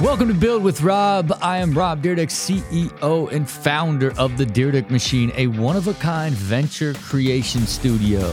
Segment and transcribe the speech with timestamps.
[0.00, 1.36] Welcome to Build with Rob.
[1.42, 5.94] I am Rob Dyrdek, CEO and founder of the Dyrdek Machine, a one of a
[5.94, 8.32] kind venture creation studio.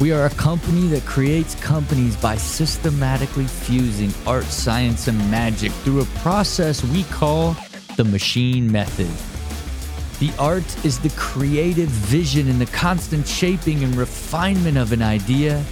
[0.00, 6.00] We are a company that creates companies by systematically fusing art, science, and magic through
[6.00, 7.56] a process we call
[7.96, 9.06] the machine method.
[10.18, 15.64] The art is the creative vision and the constant shaping and refinement of an idea.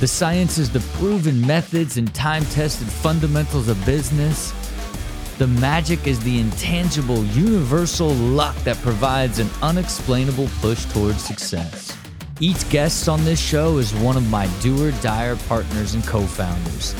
[0.00, 4.52] The science is the proven methods and time tested fundamentals of business.
[5.38, 11.96] The magic is the intangible, universal luck that provides an unexplainable push towards success.
[12.40, 16.22] Each guest on this show is one of my do or die partners and co
[16.22, 16.94] founders.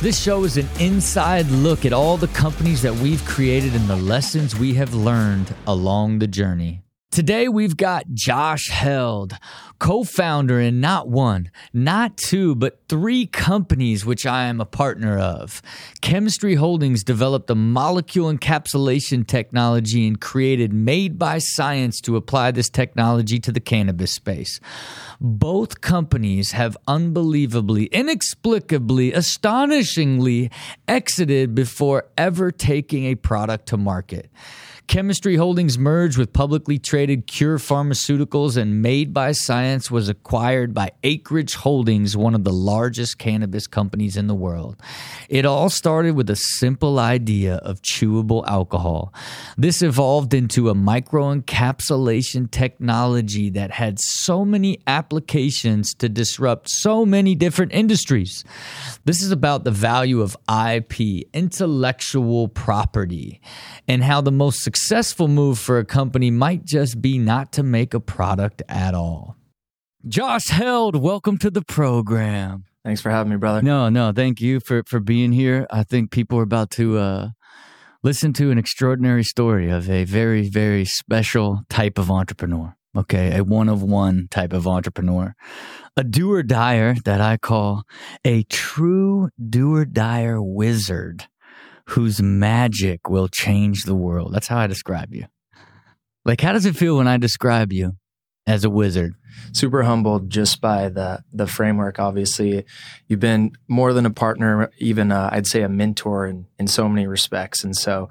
[0.00, 3.96] This show is an inside look at all the companies that we've created and the
[3.96, 6.82] lessons we have learned along the journey.
[7.10, 9.38] Today, we've got Josh Held,
[9.78, 15.18] co founder in not one, not two, but three companies which I am a partner
[15.18, 15.62] of.
[16.00, 22.68] Chemistry Holdings developed a molecule encapsulation technology and created Made by Science to apply this
[22.68, 24.60] technology to the cannabis space.
[25.20, 30.50] Both companies have unbelievably, inexplicably, astonishingly
[30.86, 34.30] exited before ever taking a product to market.
[34.88, 40.92] Chemistry Holdings merged with publicly traded Cure Pharmaceuticals and Made by Science was acquired by
[41.02, 44.80] Acreage Holdings, one of the largest cannabis companies in the world.
[45.28, 49.12] It all started with a simple idea of chewable alcohol.
[49.58, 57.34] This evolved into a microencapsulation technology that had so many applications to disrupt so many
[57.34, 58.44] different industries.
[59.04, 63.40] This is about the value of IP, intellectual property,
[63.88, 67.94] and how the most successful move for a company might just be not to make
[67.94, 69.34] a product at all.
[70.06, 72.64] Josh Held, welcome to the program.
[72.84, 73.62] Thanks for having me, brother.
[73.62, 75.66] No, no, thank you for for being here.
[75.70, 77.28] I think people are about to uh,
[78.02, 82.76] listen to an extraordinary story of a very, very special type of entrepreneur.
[82.94, 85.34] Okay, a one of one type of entrepreneur,
[85.96, 87.84] a do or dyer that I call
[88.26, 91.28] a true do or dyer wizard
[91.88, 94.32] whose magic will change the world.
[94.32, 95.26] That's how I describe you.
[96.24, 97.92] Like, how does it feel when I describe you
[98.46, 99.14] as a wizard?
[99.52, 101.98] Super humbled just by the the framework.
[101.98, 102.64] Obviously,
[103.06, 106.88] you've been more than a partner, even uh, I'd say a mentor in in so
[106.88, 107.62] many respects.
[107.62, 108.08] And so,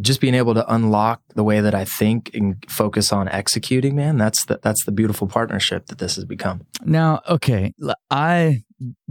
[0.00, 4.18] just being able to unlock the way that I think and focus on executing, man,
[4.18, 6.66] that's the that's the beautiful partnership that this has become.
[6.84, 7.72] Now, okay,
[8.10, 8.62] I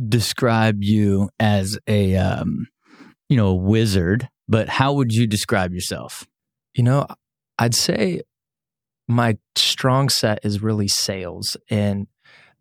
[0.08, 2.68] describe you as a um,
[3.30, 6.28] you know, a wizard, but how would you describe yourself?
[6.74, 7.08] You know,
[7.58, 8.22] I'd say
[9.08, 12.08] my strong set is really sales and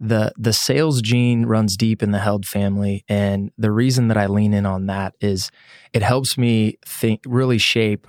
[0.00, 4.26] the the sales gene runs deep in the held family and the reason that I
[4.26, 5.50] lean in on that is
[5.92, 8.06] it helps me think really shape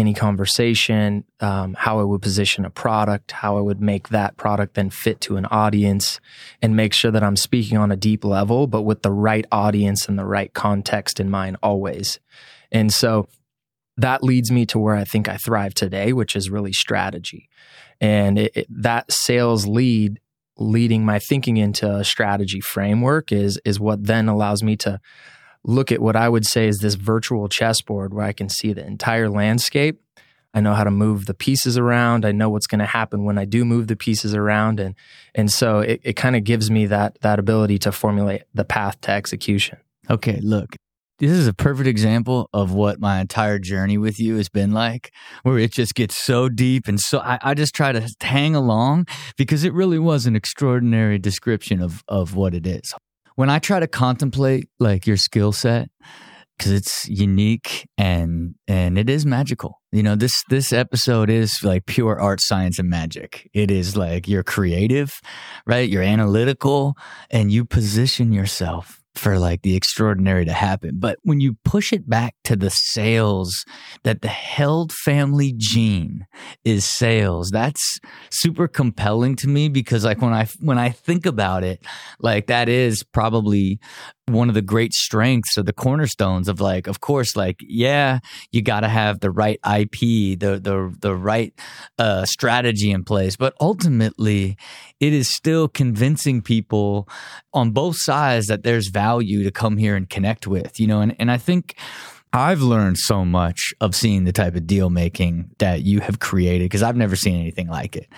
[0.00, 4.74] any conversation, um, how I would position a product, how I would make that product
[4.74, 6.20] then fit to an audience,
[6.62, 10.08] and make sure that I'm speaking on a deep level, but with the right audience
[10.08, 12.18] and the right context in mind always.
[12.72, 13.28] And so
[13.98, 17.48] that leads me to where I think I thrive today, which is really strategy.
[18.00, 20.18] And it, it, that sales lead
[20.56, 25.00] leading my thinking into a strategy framework is is what then allows me to
[25.64, 28.84] look at what I would say is this virtual chessboard where I can see the
[28.84, 30.00] entire landscape.
[30.52, 32.24] I know how to move the pieces around.
[32.24, 34.96] I know what's going to happen when I do move the pieces around, and
[35.34, 39.00] and so it, it kind of gives me that that ability to formulate the path
[39.02, 39.78] to execution.
[40.10, 40.74] Okay, look,
[41.20, 45.12] this is a perfect example of what my entire journey with you has been like,
[45.44, 46.88] where it just gets so deep.
[46.88, 49.06] And so I, I, just try to hang along
[49.36, 52.94] because it really was an extraordinary description of, of what it is
[53.36, 55.90] when I try to contemplate like your skill set,
[56.58, 59.80] because it's unique and and it is magical.
[59.92, 63.48] You know, this this episode is like pure art, science, and magic.
[63.54, 65.20] It is like you're creative,
[65.66, 65.88] right?
[65.88, 66.96] You're analytical,
[67.30, 70.92] and you position yourself for like the extraordinary to happen.
[70.98, 73.64] But when you push it back to the sales,
[74.02, 76.26] that the held family gene
[76.64, 78.00] is sales, that's
[78.30, 81.84] super compelling to me because like when I when I think about it,
[82.18, 83.78] like that is probably
[84.32, 88.18] one of the great strengths or the cornerstones of like of course like yeah
[88.52, 91.54] you got to have the right ip the the the right
[91.98, 94.56] uh, strategy in place but ultimately
[95.00, 97.08] it is still convincing people
[97.52, 101.14] on both sides that there's value to come here and connect with you know and
[101.18, 101.76] and i think
[102.32, 106.66] I've learned so much of seeing the type of deal making that you have created
[106.66, 108.08] because I've never seen anything like it.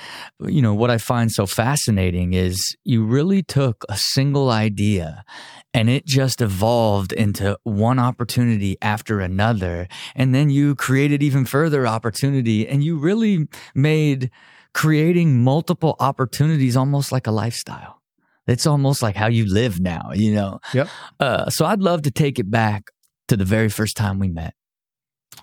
[0.40, 5.24] You know, what I find so fascinating is you really took a single idea
[5.72, 9.88] and it just evolved into one opportunity after another.
[10.14, 14.30] And then you created even further opportunity and you really made
[14.74, 18.02] creating multiple opportunities almost like a lifestyle.
[18.46, 20.60] It's almost like how you live now, you know?
[20.74, 20.88] Yep.
[21.18, 22.90] Uh, so I'd love to take it back
[23.32, 24.52] to the very first time we met.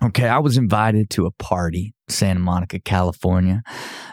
[0.03, 3.63] Okay, I was invited to a party, Santa Monica, California,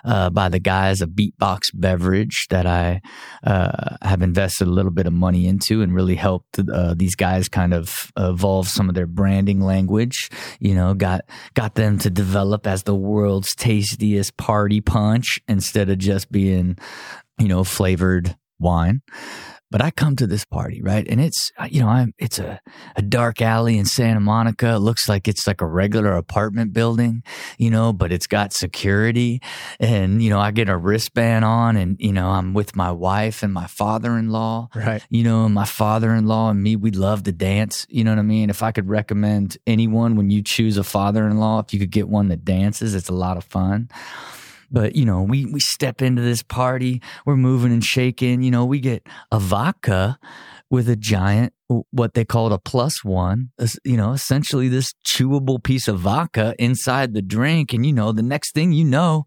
[0.02, 3.02] uh, by the guys of Beatbox Beverage that I
[3.44, 7.50] uh, have invested a little bit of money into and really helped uh, these guys
[7.50, 10.30] kind of evolve some of their branding language.
[10.58, 15.98] You know, got got them to develop as the world's tastiest party punch instead of
[15.98, 16.78] just being,
[17.38, 19.02] you know, flavored wine.
[19.70, 21.04] But I come to this party, right?
[21.08, 22.60] And it's, uh, you know, I'm, it's a,
[22.94, 24.74] a dark alley in Santa Monica.
[24.74, 27.24] It looks like it's like a regular apartment building,
[27.58, 29.40] you know, but it's got security.
[29.80, 33.42] And, you know, I get a wristband on and, you know, I'm with my wife
[33.42, 34.68] and my father in law.
[34.72, 35.04] Right.
[35.10, 37.86] You know, and my father in law and me, we love to dance.
[37.88, 38.50] You know what I mean?
[38.50, 41.90] If I could recommend anyone when you choose a father in law, if you could
[41.90, 43.88] get one that dances, it's a lot of fun.
[44.70, 48.64] But, you know, we, we step into this party, we're moving and shaking, you know,
[48.64, 50.18] we get a vodka
[50.70, 51.52] with a giant,
[51.90, 53.50] what they called a plus one,
[53.84, 57.72] you know, essentially this chewable piece of vodka inside the drink.
[57.72, 59.26] And, you know, the next thing you know,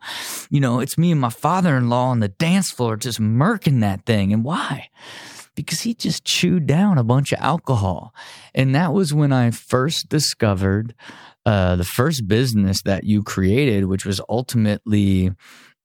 [0.49, 3.79] you know, it's me and my father in law on the dance floor just murking
[3.81, 4.33] that thing.
[4.33, 4.89] And why?
[5.55, 8.13] Because he just chewed down a bunch of alcohol.
[8.53, 10.93] And that was when I first discovered
[11.45, 15.31] uh, the first business that you created, which was ultimately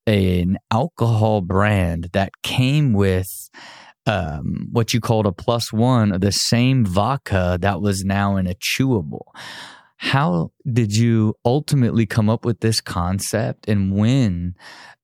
[0.07, 3.27] an alcohol brand that came with
[4.07, 8.47] um, what you called a plus one of the same vodka that was now in
[8.47, 9.25] a chewable.
[9.97, 14.55] How did you ultimately come up with this concept and when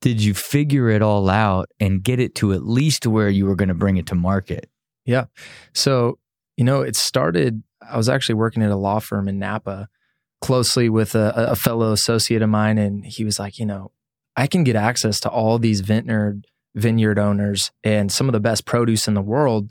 [0.03, 3.55] did you figure it all out and get it to at least where you were
[3.55, 4.69] going to bring it to market?
[5.07, 5.27] Yeah.
[5.75, 6.19] So,
[6.57, 9.89] you know, it started, I was actually working at a law firm in Napa
[10.41, 13.91] closely with a, a fellow associate of mine, and he was like, you know,
[14.37, 18.65] I can get access to all these vineyard vineyard owners and some of the best
[18.65, 19.71] produce in the world.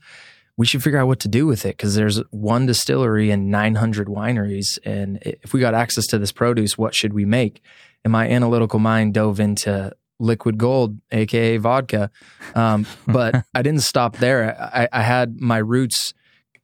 [0.58, 4.08] We should figure out what to do with it because there's one distillery and 900
[4.08, 4.78] wineries.
[4.84, 7.62] And if we got access to this produce, what should we make?
[8.04, 12.12] And my analytical mind dove into liquid gold, aka vodka.
[12.56, 14.60] Um, but I didn't stop there.
[14.62, 16.14] I, I had my roots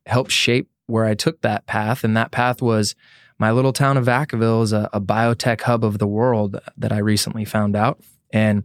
[0.05, 2.95] help shape where I took that path, and that path was
[3.37, 6.99] my little town of Vacaville is a, a biotech hub of the world that I
[6.99, 7.99] recently found out.
[8.31, 8.63] And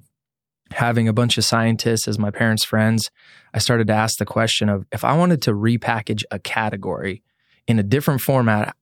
[0.72, 3.10] having a bunch of scientists as my parents' friends,
[3.52, 7.22] I started to ask the question of if I wanted to repackage a category
[7.66, 8.76] in a different format,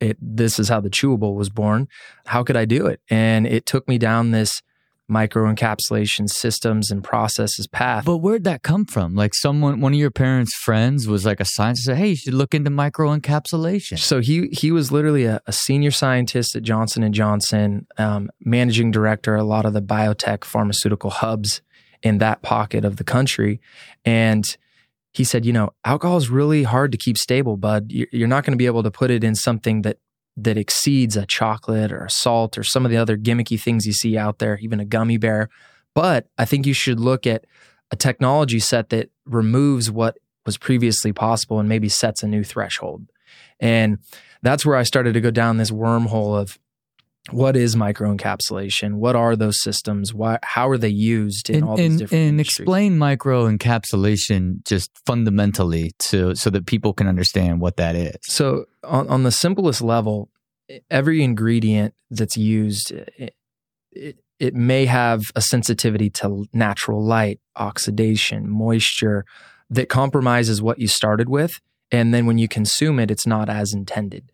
[0.00, 1.88] it, this is how the chewable was born.
[2.26, 3.00] How could I do it?
[3.08, 4.62] And it took me down this
[5.10, 8.04] microencapsulation systems and processes path.
[8.04, 9.14] But where'd that come from?
[9.14, 11.84] Like someone, one of your parents' friends was like a scientist.
[11.84, 15.90] Said, "Hey, you should look into microencapsulation." So he he was literally a, a senior
[15.90, 21.60] scientist at Johnson and Johnson, um, managing director a lot of the biotech pharmaceutical hubs
[22.02, 23.60] in that pocket of the country,
[24.04, 24.44] and
[25.14, 27.86] he said, you know, alcohol is really hard to keep stable, bud.
[27.88, 29.98] You're not going to be able to put it in something that
[30.36, 33.92] that exceeds a chocolate or a salt or some of the other gimmicky things you
[33.92, 35.48] see out there, even a gummy bear.
[35.94, 37.44] But I think you should look at
[37.90, 43.06] a technology set that removes what was previously possible and maybe sets a new threshold.
[43.60, 43.98] And
[44.42, 46.58] that's where I started to go down this wormhole of
[47.30, 48.94] what is microencapsulation?
[48.94, 50.12] What are those systems?
[50.12, 52.64] Why, how are they used in and, all these and, different And industries?
[52.64, 58.16] explain microencapsulation just fundamentally to so that people can understand what that is.
[58.24, 60.28] So, on, on the simplest level,
[60.90, 63.34] every ingredient that's used, it,
[63.92, 69.24] it, it may have a sensitivity to natural light, oxidation, moisture
[69.70, 71.60] that compromises what you started with.
[71.90, 74.30] And then when you consume it, it's not as intended.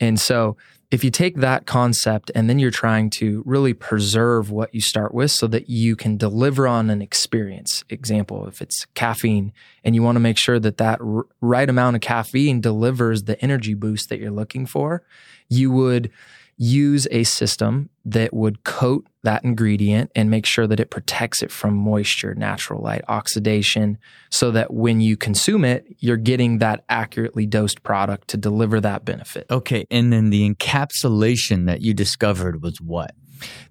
[0.00, 0.56] And so
[0.90, 5.14] if you take that concept and then you're trying to really preserve what you start
[5.14, 7.84] with so that you can deliver on an experience.
[7.88, 11.96] Example if it's caffeine and you want to make sure that that r- right amount
[11.96, 15.02] of caffeine delivers the energy boost that you're looking for
[15.48, 16.10] you would
[16.56, 21.50] use a system that would coat that ingredient and make sure that it protects it
[21.50, 23.98] from moisture, natural light, oxidation,
[24.30, 29.04] so that when you consume it, you're getting that accurately dosed product to deliver that
[29.04, 29.46] benefit.
[29.50, 29.86] Okay.
[29.90, 33.14] And then the encapsulation that you discovered was what?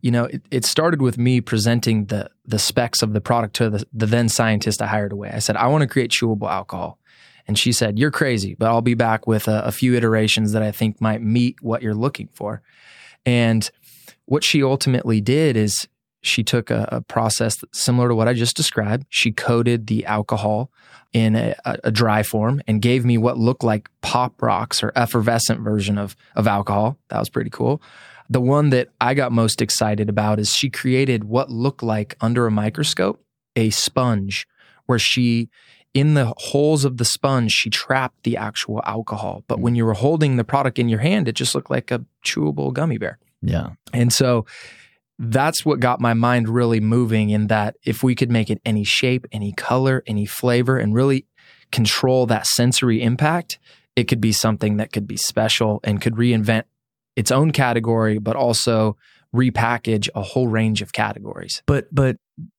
[0.02, 3.70] You know, it, it started with me presenting the the specs of the product to
[3.70, 5.32] the, the then scientist I hired away.
[5.34, 7.00] I said, I want to create chewable alcohol.
[7.48, 10.64] And she said, You're crazy, but I'll be back with a, a few iterations that
[10.64, 12.62] I think might meet what you're looking for.
[13.26, 13.70] And
[14.26, 15.88] what she ultimately did is
[16.22, 19.06] she took a, a, process similar to what I just described.
[19.10, 20.72] She coated the alcohol
[21.12, 25.60] in a, a, dry form and gave me what looked like pop rocks or effervescent
[25.60, 26.98] version of, of alcohol.
[27.10, 27.82] That was pretty cool.
[28.30, 32.48] The one that I got most excited about is she created what looked like under
[32.48, 33.20] a microscope
[33.56, 34.48] a sponge
[34.86, 35.50] where she
[35.94, 39.44] in the holes of the sponge she trapped the actual alcohol.
[39.48, 42.06] But when you were holding the product in your hand it just looked like a
[42.26, 43.20] chewable gummy bear.
[43.42, 43.72] Yeah.
[43.94, 44.46] And so
[45.20, 48.84] that's what got my mind really moving in that if we could make it any
[48.84, 51.28] shape any color any flavor and really
[51.72, 53.60] control that sensory impact
[53.96, 56.64] it could be something that could be special and could reinvent
[57.16, 58.98] its own category, but also
[59.36, 61.62] repackage a whole range of categories.
[61.66, 62.18] But but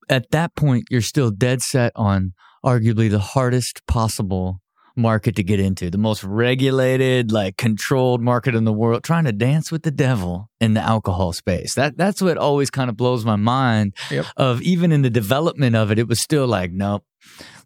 [0.08, 4.60] at that point, you're still dead set on arguably the hardest possible
[4.96, 9.32] market to get into, the most regulated, like controlled market in the world, trying to
[9.32, 11.74] dance with the devil in the alcohol space.
[11.74, 13.94] That that's what always kind of blows my mind.
[14.10, 14.26] Yep.
[14.36, 17.04] Of even in the development of it, it was still like, nope,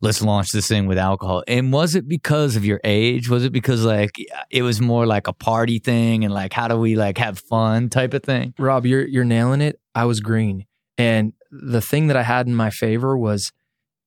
[0.01, 1.45] let's launch this thing with alcohol.
[1.47, 3.29] And was it because of your age?
[3.29, 4.13] Was it because like
[4.51, 7.89] it was more like a party thing and like how do we like have fun
[7.89, 8.55] type of thing?
[8.59, 9.81] Rob, you're you're nailing it.
[9.95, 10.67] I was green.
[10.97, 13.53] And the thing that I had in my favor was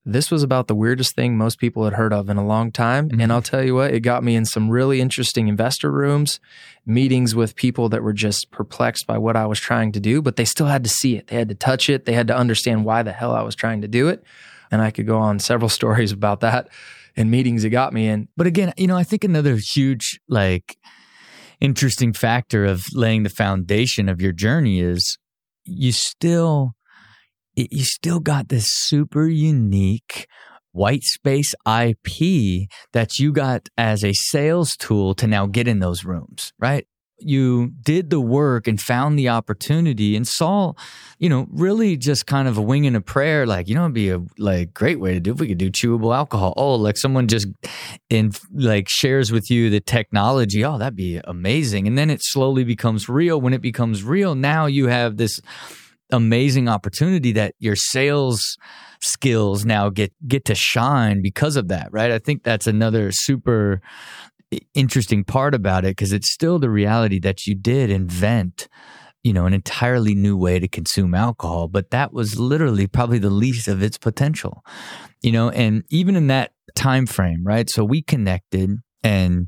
[0.03, 3.09] this was about the weirdest thing most people had heard of in a long time.
[3.09, 3.21] Mm-hmm.
[3.21, 6.39] And I'll tell you what, it got me in some really interesting investor rooms,
[6.85, 10.37] meetings with people that were just perplexed by what I was trying to do, but
[10.37, 11.27] they still had to see it.
[11.27, 12.05] They had to touch it.
[12.05, 14.23] They had to understand why the hell I was trying to do it.
[14.71, 16.69] And I could go on several stories about that
[17.15, 18.27] and meetings it got me in.
[18.37, 20.77] But again, you know, I think another huge, like,
[21.59, 25.17] interesting factor of laying the foundation of your journey is
[25.63, 26.73] you still
[27.55, 30.27] you still got this super unique
[30.71, 36.05] white space IP that you got as a sales tool to now get in those
[36.05, 36.87] rooms, right?
[37.23, 40.73] You did the work and found the opportunity and saw,
[41.19, 43.93] you know, really just kind of a wing and a prayer, like, you know, it'd
[43.93, 46.53] be a like great way to do if we could do chewable alcohol.
[46.57, 47.47] Oh, like someone just
[48.09, 50.65] in like shares with you the technology.
[50.65, 51.85] Oh, that'd be amazing.
[51.85, 53.39] And then it slowly becomes real.
[53.39, 55.39] When it becomes real, now you have this
[56.11, 58.57] amazing opportunity that your sales
[59.01, 62.11] skills now get get to shine because of that right?
[62.11, 63.81] I think that's another super
[64.73, 68.67] interesting part about it because it's still the reality that you did invent
[69.23, 73.29] you know an entirely new way to consume alcohol but that was literally probably the
[73.29, 74.63] least of its potential
[75.21, 75.49] you know?
[75.49, 77.69] And even in that time frame right?
[77.69, 79.47] So we connected and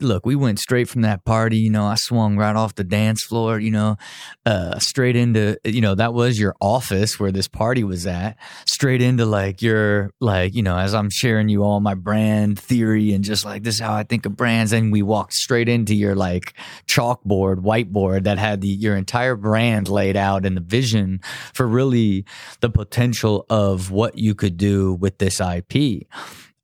[0.00, 1.56] look, we went straight from that party.
[1.58, 3.96] You know, I swung right off the dance floor, you know,
[4.44, 8.36] uh, straight into, you know, that was your office where this party was at,
[8.66, 13.12] straight into like your, like, you know, as I'm sharing you all my brand theory
[13.14, 14.72] and just like this is how I think of brands.
[14.72, 16.54] And we walked straight into your like
[16.86, 21.20] chalkboard, whiteboard that had the, your entire brand laid out and the vision
[21.54, 22.24] for really
[22.60, 26.06] the potential of what you could do with this IP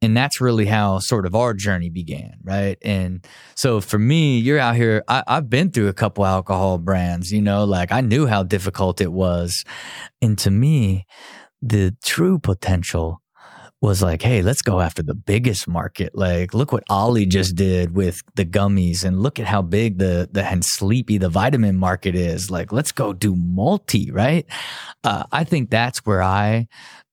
[0.02, 4.59] and that's really how sort of our journey began right and so for me you're
[4.59, 8.26] out here I, have been through a couple alcohol brands you know like i knew
[8.26, 9.64] how difficult it was
[10.21, 11.06] and to me
[11.62, 13.23] the true potential
[13.82, 16.14] was like, hey, let's go after the biggest market.
[16.14, 20.28] Like, look what OLLY just did with the gummies, and look at how big the
[20.30, 22.49] the and sleepy the vitamin market is.
[22.49, 24.47] Like, let's go do multi, right?
[25.02, 26.68] Uh, I think that's where I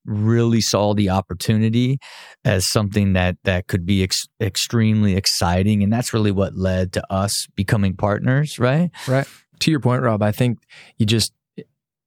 [0.05, 1.99] really saw the opportunity
[2.45, 7.13] as something that that could be ex- extremely exciting and that's really what led to
[7.13, 8.91] us becoming partners right?
[9.07, 9.27] Right.
[9.61, 10.59] To your point rob i think
[10.97, 11.33] you just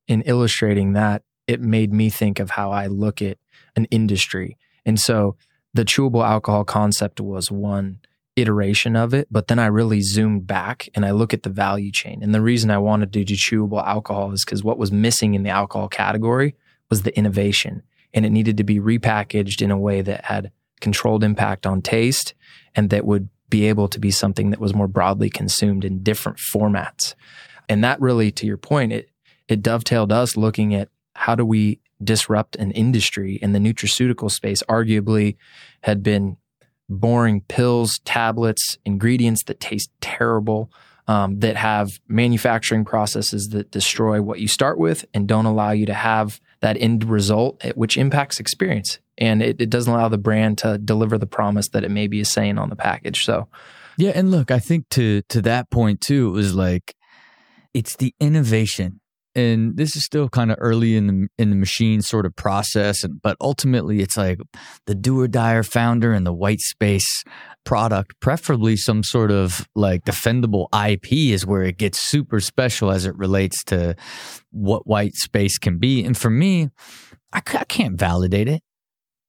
[0.08, 3.38] in illustrating that it made me think of how i look at
[3.76, 4.58] an industry.
[4.84, 5.36] And so
[5.74, 8.00] the chewable alcohol concept was one
[8.34, 11.92] iteration of it but then i really zoomed back and i look at the value
[11.92, 12.22] chain.
[12.22, 15.42] And the reason i wanted to do chewable alcohol is because what was missing in
[15.42, 16.54] the alcohol category
[16.92, 17.82] was the innovation
[18.12, 22.34] and it needed to be repackaged in a way that had controlled impact on taste
[22.74, 26.36] and that would be able to be something that was more broadly consumed in different
[26.54, 27.14] formats.
[27.66, 29.08] And that really, to your point, it,
[29.48, 34.62] it dovetailed us looking at how do we disrupt an industry in the nutraceutical space,
[34.64, 35.36] arguably
[35.80, 36.36] had been
[36.90, 40.70] boring pills, tablets, ingredients that taste terrible,
[41.08, 45.86] um, that have manufacturing processes that destroy what you start with and don't allow you
[45.86, 48.98] to have that end result, eh, which impacts experience.
[49.18, 52.30] And it, it doesn't allow the brand to deliver the promise that it maybe is
[52.30, 53.24] saying on the package.
[53.24, 53.48] So,
[53.98, 54.12] yeah.
[54.14, 56.94] And look, I think to, to that point too, it was like,
[57.74, 59.00] it's the innovation
[59.34, 63.02] and this is still kind of early in the in the machine sort of process
[63.02, 64.38] and but ultimately it's like
[64.86, 67.24] the do or die founder and the white space
[67.64, 73.06] product preferably some sort of like defendable ip is where it gets super special as
[73.06, 73.94] it relates to
[74.50, 76.70] what white space can be and for me
[77.32, 78.62] I, I can't validate it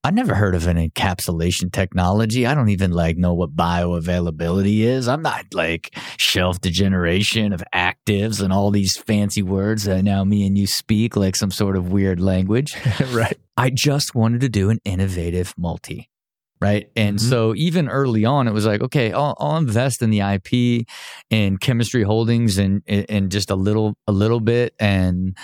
[0.06, 2.44] I never heard of an encapsulation technology.
[2.44, 5.08] I don't even like know what bioavailability is.
[5.08, 10.46] I'm not like shelf degeneration of actives and all these fancy words that now me
[10.46, 12.76] and you speak like some sort of weird language.
[13.12, 13.38] right.
[13.56, 16.10] I just wanted to do an innovative multi
[16.60, 16.90] right?
[16.96, 17.28] And mm-hmm.
[17.28, 20.86] so even early on, it was like, okay, I'll, I'll, invest in the IP
[21.30, 25.36] and chemistry holdings and and just a little a little bit, and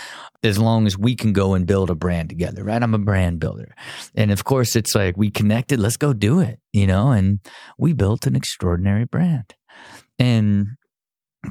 [0.42, 2.82] as long as we can go and build a brand together, right?
[2.82, 3.74] I'm a brand builder,
[4.14, 5.78] and of course, it's like we connected.
[5.80, 7.40] Let's go do it, you know, and
[7.78, 9.54] we built an extraordinary brand,
[10.18, 10.68] and.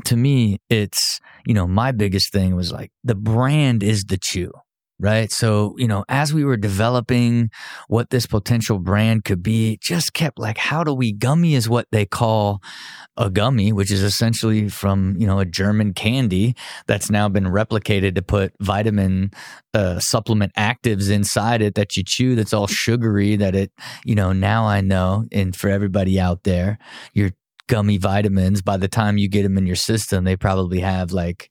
[0.06, 4.52] To me, it's, you know, my biggest thing was like the brand is the chew
[5.00, 5.32] right?
[5.32, 7.50] So, you know, as we were developing
[7.88, 11.88] what this potential brand could be, just kept like, how do we gummy is what
[11.92, 12.62] they call
[13.16, 16.56] a gummy, which is essentially from, you know, a German candy
[16.88, 19.32] that's now been replicated to put vitamin
[19.74, 23.72] uh, supplement actives inside it that you chew that's all sugary that it,
[24.04, 25.26] you know, now I know.
[25.32, 26.78] And for everybody out there,
[27.14, 27.32] your
[27.68, 31.50] gummy vitamins, by the time you get them in your system, they probably have like,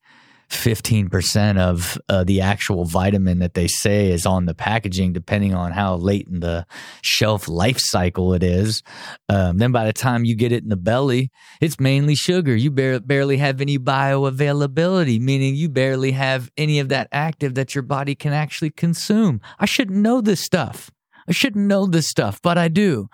[0.51, 5.73] 15% of uh, the actual vitamin that they say is on the packaging, depending on
[5.73, 6.67] how late in the
[7.03, 8.83] shelf life cycle it is.
[9.29, 12.57] Um, then by the time you get it in the belly, it's mainly sugar.
[12.57, 17.75] You bar- barely have any bioavailability, meaning you barely have any of that active that
[17.75, 19.41] your body can actually consume.
[19.59, 20.91] I shouldn't know this stuff.
[21.29, 23.09] I shouldn't know this stuff, but I do.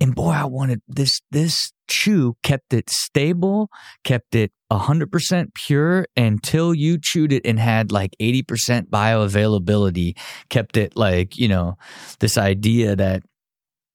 [0.00, 3.68] And boy, I wanted this, this chew kept it stable,
[4.02, 10.16] kept it 100% pure until you chewed it and had like 80% bioavailability,
[10.48, 11.76] kept it like, you know,
[12.20, 13.22] this idea that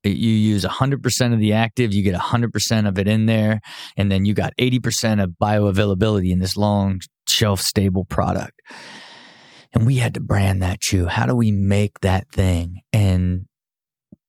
[0.04, 3.60] you use 100% of the active, you get 100% of it in there,
[3.98, 8.62] and then you got 80% of bioavailability in this long shelf stable product.
[9.74, 11.08] And we had to brand that chew.
[11.08, 12.82] How do we make that thing?
[12.94, 13.48] And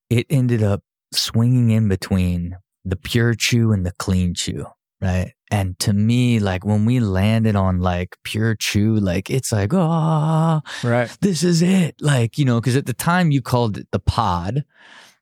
[0.09, 0.81] it ended up
[1.13, 4.65] swinging in between the pure chew and the clean chew,
[5.01, 5.33] right?
[5.51, 10.61] And to me, like when we landed on like pure chew, like it's like, oh,
[10.83, 11.17] right.
[11.21, 11.95] This is it.
[12.01, 14.63] Like, you know, because at the time you called it the pod,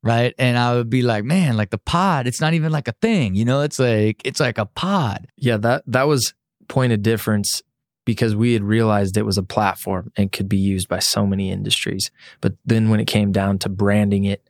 [0.03, 0.33] right?
[0.37, 3.35] And I would be like, man, like the pod, it's not even like a thing,
[3.35, 5.27] you know, it's like, it's like a pod.
[5.37, 6.33] Yeah, that, that was
[6.67, 7.61] point of difference
[8.05, 11.51] because we had realized it was a platform and could be used by so many
[11.51, 12.09] industries.
[12.39, 14.47] But then when it came down to branding it,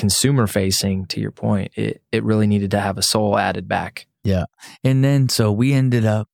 [0.00, 4.06] consumer facing, to your point, it, it really needed to have a soul added back.
[4.24, 4.46] Yeah.
[4.82, 6.28] And then so we ended up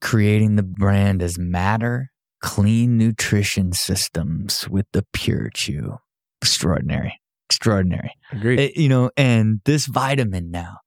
[0.00, 2.10] creating the brand as Matter
[2.42, 5.98] Clean Nutrition Systems with the Pure Chew.
[6.42, 7.20] Extraordinary.
[7.48, 8.12] Extraordinary.
[8.32, 8.58] Agreed.
[8.58, 10.78] It, you know, and this vitamin now,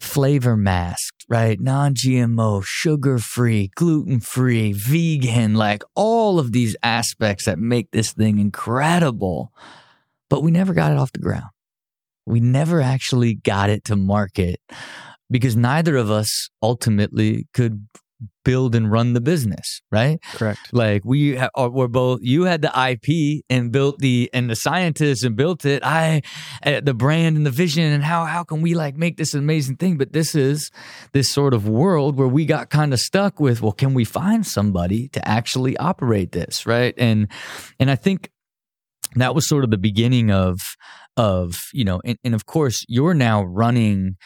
[0.00, 1.58] flavor masked, right?
[1.58, 8.12] Non GMO, sugar free, gluten free, vegan, like all of these aspects that make this
[8.12, 9.50] thing incredible
[10.32, 11.50] but we never got it off the ground.
[12.24, 14.60] We never actually got it to market
[15.30, 17.86] because neither of us ultimately could
[18.42, 20.18] build and run the business, right?
[20.32, 20.72] Correct.
[20.72, 22.20] Like we ha- uh, were both.
[22.22, 25.84] You had the IP and built the and the scientists and built it.
[25.84, 26.22] I
[26.64, 29.76] uh, the brand and the vision and how how can we like make this amazing
[29.76, 29.98] thing?
[29.98, 30.70] But this is
[31.12, 33.60] this sort of world where we got kind of stuck with.
[33.60, 36.94] Well, can we find somebody to actually operate this, right?
[36.96, 37.28] And
[37.78, 38.30] and I think
[39.16, 40.58] that was sort of the beginning of
[41.16, 44.16] of you know and, and of course you're now running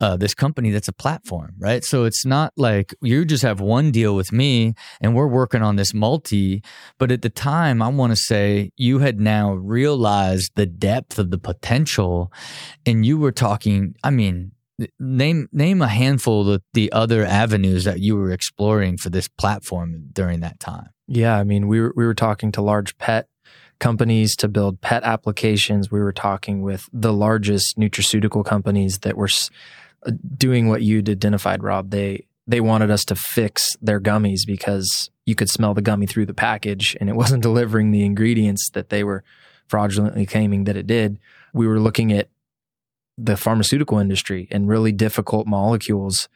[0.00, 1.84] uh, this company that's a platform, right?
[1.84, 5.76] So it's not like you just have one deal with me and we're working on
[5.76, 6.62] this multi.
[6.98, 11.30] But at the time, I want to say you had now realized the depth of
[11.30, 12.32] the potential
[12.86, 14.52] and you were talking, I mean,
[15.00, 19.26] name name a handful of the, the other avenues that you were exploring for this
[19.26, 20.90] platform during that time.
[21.08, 23.26] Yeah, I mean, we were we were talking to large pet
[23.80, 25.90] companies to build pet applications.
[25.90, 29.30] We were talking with the largest nutraceutical companies that were
[30.06, 31.90] uh, doing what you'd identified, Rob.
[31.90, 36.24] They they wanted us to fix their gummies because you could smell the gummy through
[36.24, 39.22] the package and it wasn't delivering the ingredients that they were
[39.66, 41.18] fraudulently claiming that it did.
[41.52, 42.30] We were looking at
[43.18, 46.28] the pharmaceutical industry and really difficult molecules,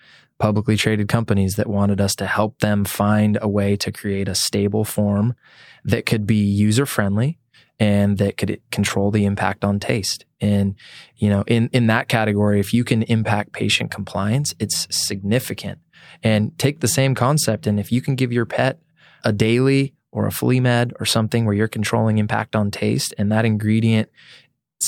[0.42, 4.34] publicly traded companies that wanted us to help them find a way to create a
[4.34, 5.36] stable form
[5.84, 7.38] that could be user friendly
[7.78, 10.24] and that could control the impact on taste.
[10.40, 10.74] And,
[11.14, 15.78] you know, in, in that category, if you can impact patient compliance, it's significant.
[16.24, 17.68] And take the same concept.
[17.68, 18.80] And if you can give your pet
[19.22, 23.30] a daily or a flea med or something where you're controlling impact on taste and
[23.30, 24.10] that ingredient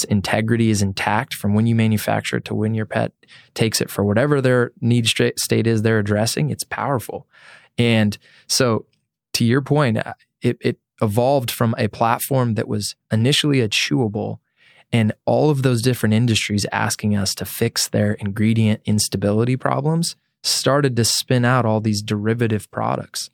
[0.03, 3.13] integrity is intact from when you manufacture it to when your pet
[3.55, 7.29] takes it for whatever their need state is they're addressing, it's powerful.
[7.79, 8.87] And so
[9.35, 14.39] to your point, uh, it, it evolved from a platform that was initially a chewable
[14.93, 20.95] and all of those different industries asking us to fix their ingredient instability problems started
[20.95, 23.31] to spin out all these derivative products.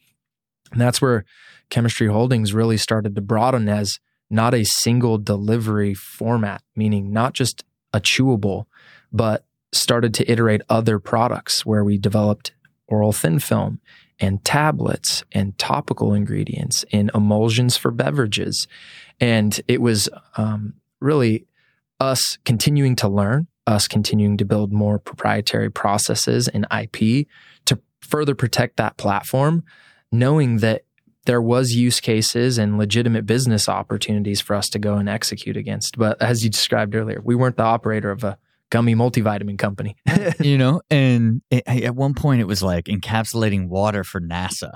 [0.72, 1.24] And that's where
[1.68, 3.98] Chemistry Holdings really started to broaden as
[4.30, 8.66] not a single delivery format, meaning not just a chewable,
[9.12, 12.52] but started to iterate other products where we developed
[12.86, 13.80] oral thin film
[14.18, 18.68] and tablets and topical ingredients and emulsions for beverages.
[19.20, 21.46] And it was um, really
[21.98, 27.26] us continuing to learn, us continuing to build more proprietary processes and IP
[27.66, 29.64] to further protect that platform,
[30.10, 30.84] knowing that
[31.26, 35.98] there was use cases and legitimate business opportunities for us to go and execute against.
[35.98, 38.38] But as you described earlier, we weren't the operator of a
[38.70, 39.96] gummy multivitamin company.
[40.40, 44.72] you know, and it, at one point it was like encapsulating water for NASA.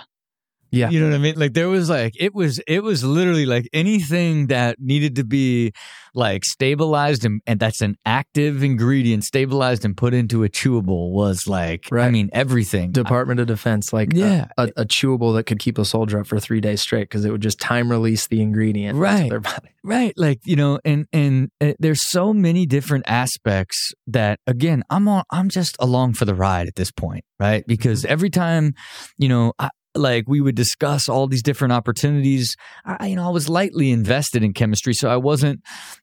[0.74, 0.90] Yeah.
[0.90, 1.34] You know what I mean?
[1.36, 5.72] Like there was like it was it was literally like anything that needed to be
[6.14, 11.46] like stabilized and, and that's an active ingredient stabilized and put into a chewable was
[11.46, 12.06] like right.
[12.06, 12.92] I mean everything.
[12.92, 14.46] Department of Defense like yeah.
[14.56, 17.24] a, a, a chewable that could keep a soldier up for 3 days straight cuz
[17.24, 19.32] it would just time release the ingredient right.
[19.84, 20.14] Right.
[20.16, 25.24] Like, you know, and and uh, there's so many different aspects that again, I'm on
[25.30, 27.66] I'm just along for the ride at this point, right?
[27.66, 28.12] Because mm-hmm.
[28.12, 28.72] every time,
[29.18, 32.56] you know, I, like we would discuss all these different opportunities.
[32.84, 35.60] I, you know, I was lightly invested in chemistry, so I wasn't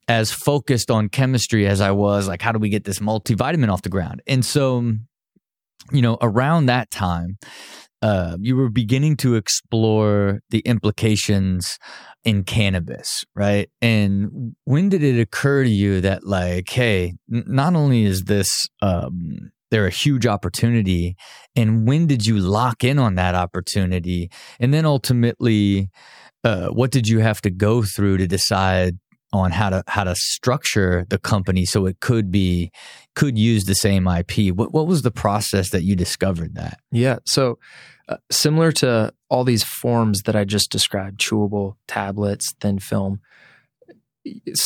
[0.07, 3.81] as focused on chemistry as I was like, how do we get this multivitamin off
[3.81, 4.21] the ground?
[4.27, 4.93] And so,
[5.91, 7.37] you know, around that time,
[8.01, 11.77] uh, you were beginning to explore the implications
[12.23, 13.69] in cannabis, right?
[13.81, 18.49] And when did it occur to you that, like, hey, n- not only is this
[18.81, 21.15] um, they're a huge opportunity.
[21.55, 24.29] And when did you lock in on that opportunity?
[24.59, 25.89] And then ultimately
[26.43, 28.97] uh, what did you have to go through to decide
[29.33, 32.69] on how to how to structure the company so it could be
[33.15, 36.79] could use the same IP what what was the process that you discovered that?
[36.91, 37.19] Yeah.
[37.25, 37.57] So
[38.09, 43.21] uh, similar to all these forms that I just described chewable tablets thin film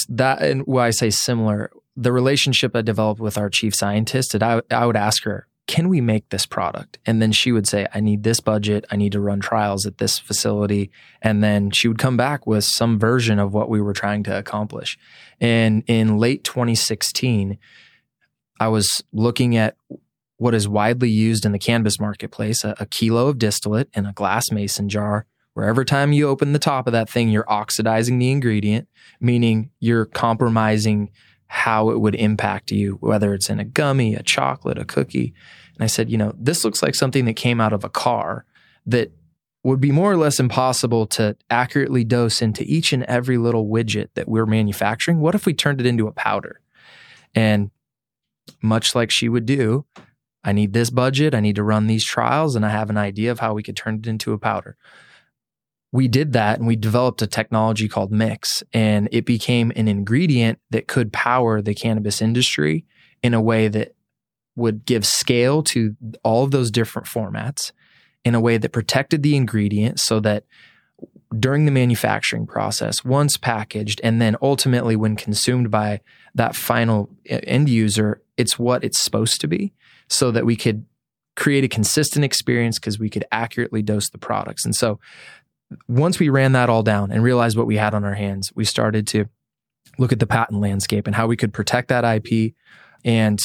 [0.09, 4.61] that and why I say similar the relationship I developed with our chief scientist, I,
[4.69, 6.99] I would ask her, can we make this product?
[7.05, 8.85] And then she would say, I need this budget.
[8.91, 10.91] I need to run trials at this facility.
[11.21, 14.37] And then she would come back with some version of what we were trying to
[14.37, 14.97] accomplish.
[15.41, 17.57] And in late 2016,
[18.59, 19.75] I was looking at
[20.37, 24.13] what is widely used in the cannabis marketplace a, a kilo of distillate in a
[24.13, 28.19] glass mason jar where every time you open the top of that thing, you're oxidizing
[28.19, 28.87] the ingredient,
[29.21, 31.09] meaning you're compromising
[31.47, 35.33] how it would impact you, whether it's in a gummy, a chocolate, a cookie.
[35.75, 38.45] And I said, you know, this looks like something that came out of a car
[38.85, 39.11] that
[39.63, 44.09] would be more or less impossible to accurately dose into each and every little widget
[44.13, 45.19] that we're manufacturing.
[45.19, 46.61] What if we turned it into a powder?
[47.33, 47.71] And
[48.61, 49.85] much like she would do,
[50.43, 53.31] I need this budget, I need to run these trials, and I have an idea
[53.31, 54.77] of how we could turn it into a powder
[55.95, 60.59] we did that and we developed a technology called mix and it became an ingredient
[60.69, 62.83] that could power the cannabis industry
[63.23, 63.95] in a way that
[64.57, 67.71] would give scale to all of those different formats
[68.25, 70.43] in a way that protected the ingredient so that
[71.39, 76.01] during the manufacturing process once packaged and then ultimately when consumed by
[76.33, 79.71] that final uh, end user it's what it's supposed to be
[80.09, 80.85] so that we could
[81.35, 84.65] create a consistent experience because we could accurately dose the products.
[84.65, 84.99] And so
[85.87, 88.65] once we ran that all down and realized what we had on our hands, we
[88.65, 89.25] started to
[89.97, 92.53] look at the patent landscape and how we could protect that IP.
[93.03, 93.39] And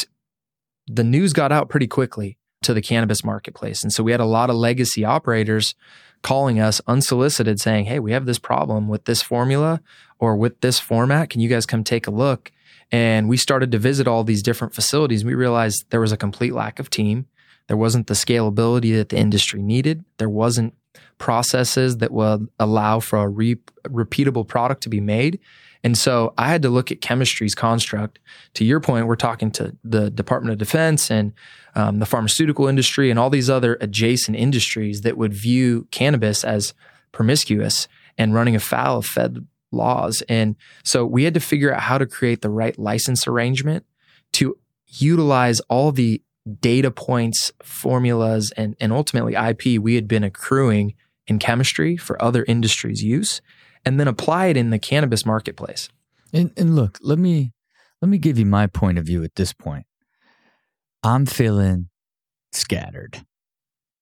[0.87, 3.83] the news got out pretty quickly to the cannabis marketplace.
[3.83, 5.75] And so we had a lot of legacy operators
[6.23, 9.81] calling us unsolicited saying, Hey, we have this problem with this formula
[10.19, 11.31] or with this format.
[11.31, 12.53] Can you guys come take a look?
[12.93, 15.25] And we started to visit all these different facilities.
[15.25, 17.27] We realized there was a complete lack of team.
[17.69, 20.05] There wasn't the scalability that the industry needed.
[20.19, 20.75] There wasn't
[21.21, 25.39] processes that will allow for a re- repeatable product to be made.
[25.85, 28.19] And so I had to look at chemistry's construct.
[28.55, 31.33] To your point, we're talking to the Department of Defense and
[31.75, 36.75] um, the pharmaceutical industry and all these other adjacent industries that would view cannabis as
[37.13, 37.87] promiscuous
[38.19, 40.23] and running afoul of Fed laws.
[40.29, 43.87] And so we had to figure out how to create the right license arrangement
[44.33, 46.23] to utilize all the
[46.61, 50.95] data points, formulas, and, and ultimately IP we had been accruing
[51.31, 53.41] in chemistry for other industries' use
[53.87, 55.89] and then apply it in the cannabis marketplace.
[56.33, 57.53] And, and look, let me
[58.03, 59.87] let me give you my point of view at this point.
[61.03, 61.89] I'm feeling
[62.53, 63.25] scattered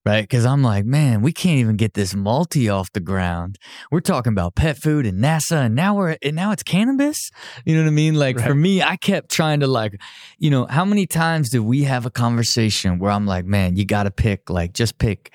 [0.09, 0.23] right?
[0.23, 3.59] Because I'm like, man, we can't even get this multi off the ground.
[3.91, 7.31] We're talking about pet food and NASA, and now we're and now it's cannabis.
[7.67, 8.15] You know what I mean?
[8.15, 8.47] Like right.
[8.47, 10.01] for me, I kept trying to like,
[10.39, 13.85] you know, how many times did we have a conversation where I'm like, man, you
[13.85, 15.35] got to pick like just pick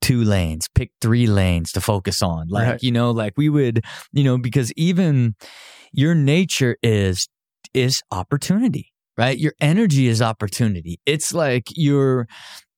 [0.00, 2.48] two lanes, pick three lanes to focus on.
[2.48, 2.82] Like, right.
[2.82, 5.34] you know, like we would, you know, because even
[5.92, 7.28] your nature is
[7.74, 9.36] is opportunity right?
[9.36, 11.00] Your energy is opportunity.
[11.04, 12.28] It's like your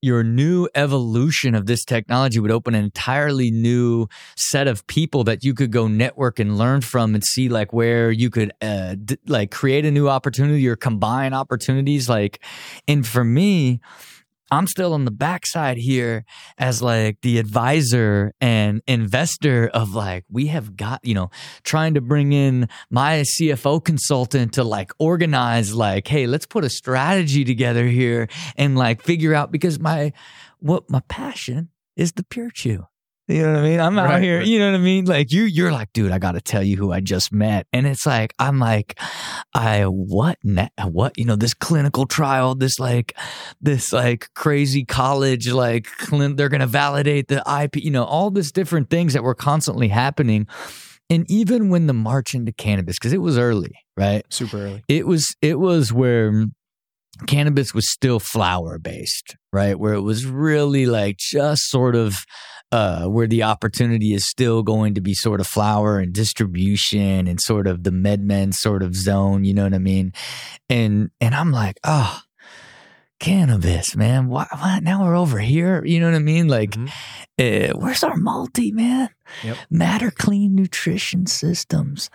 [0.01, 5.43] your new evolution of this technology would open an entirely new set of people that
[5.43, 9.19] you could go network and learn from and see like where you could uh, d-
[9.27, 12.43] like create a new opportunity or combine opportunities like
[12.87, 13.79] and for me
[14.51, 16.25] I'm still on the backside here
[16.57, 21.31] as like the advisor and investor of like, we have got, you know,
[21.63, 26.69] trying to bring in my CFO consultant to like organize, like, hey, let's put a
[26.69, 30.11] strategy together here and like figure out because my,
[30.59, 32.85] what my passion is the pure chew.
[33.27, 33.79] You know what I mean?
[33.79, 34.39] I'm out right, here.
[34.39, 34.47] Right.
[34.47, 35.05] You know what I mean?
[35.05, 37.87] Like you, you're like, dude, I got to tell you who I just met, and
[37.87, 38.99] it's like, I'm like,
[39.53, 40.37] I what,
[40.83, 41.17] what?
[41.17, 43.15] You know, this clinical trial, this like,
[43.61, 47.77] this like crazy college, like they're gonna validate the IP.
[47.77, 50.47] You know, all this different things that were constantly happening.
[51.09, 54.25] And even when the march into cannabis, because it was early, right?
[54.29, 54.83] Super early.
[54.87, 55.35] It was.
[55.41, 56.45] It was where
[57.27, 59.77] cannabis was still flower based, right?
[59.77, 62.25] Where it was really like just sort of
[62.71, 67.39] uh, where the opportunity is still going to be sort of flower and distribution and
[67.41, 70.13] sort of the medmen sort of zone, you know what I mean?
[70.69, 72.21] And and I'm like, oh,
[73.19, 74.27] cannabis, man.
[74.27, 75.85] Why, why, now we're over here?
[75.85, 76.47] You know what I mean?
[76.47, 77.73] Like, mm-hmm.
[77.73, 79.09] uh, where's our multi, man?
[79.43, 79.57] Yep.
[79.69, 82.09] Matter clean nutrition systems.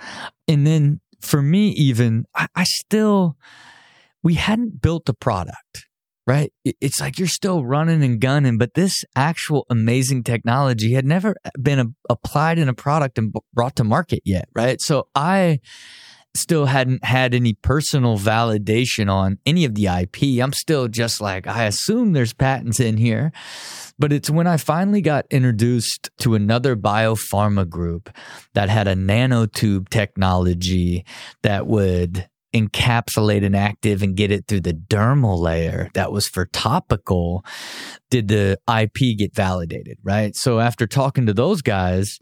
[0.49, 3.37] And then for me, even I, I still
[4.23, 5.87] we hadn't built a product,
[6.27, 6.53] right?
[6.65, 11.79] It's like you're still running and gunning, but this actual amazing technology had never been
[11.79, 14.81] a, applied in a product and brought to market yet, right?
[14.81, 15.61] So I
[16.35, 20.43] still hadn't had any personal validation on any of the IP.
[20.43, 23.33] I'm still just like, I assume there's patents in here.
[23.99, 28.11] But it's when I finally got introduced to another biopharma group
[28.53, 31.07] that had a nanotube technology
[31.43, 32.29] that would
[32.61, 37.45] encapsulate an active and get it through the dermal layer that was for topical
[38.11, 40.35] did the IP get validated, right?
[40.35, 42.19] So after talking to those guys,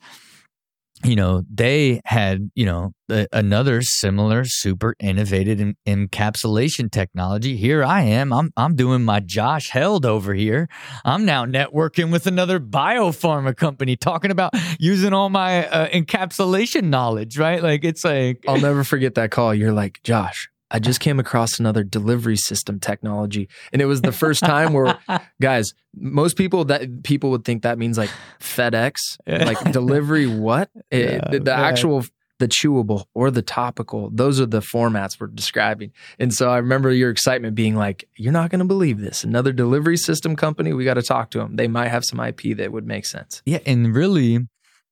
[1.04, 7.56] you know, they had, you know, a, another similar super innovative in, encapsulation technology.
[7.56, 8.32] Here I am.
[8.32, 10.68] I'm I'm doing my Josh Held over here.
[11.04, 17.38] I'm now networking with another biopharma company talking about using all my uh, encapsulation knowledge,
[17.38, 17.62] right?
[17.62, 19.54] Like it's like I'll never forget that call.
[19.54, 23.48] You're like, "Josh, I just came across another delivery system technology.
[23.72, 24.98] And it was the first time where
[25.40, 28.10] guys, most people that people would think that means like
[28.40, 30.70] FedEx, like delivery what?
[30.90, 32.04] Eh, yeah, it, the, the actual
[32.40, 35.92] the chewable or the topical, those are the formats we're describing.
[36.18, 39.24] And so I remember your excitement being like, you're not going to believe this.
[39.24, 41.56] Another delivery system company, we got to talk to them.
[41.56, 43.40] They might have some IP that would make sense.
[43.46, 44.40] Yeah, and really,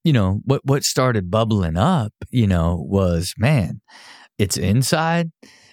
[0.05, 3.81] you know, what what started bubbling up, you know, was man,
[4.39, 5.31] it's inside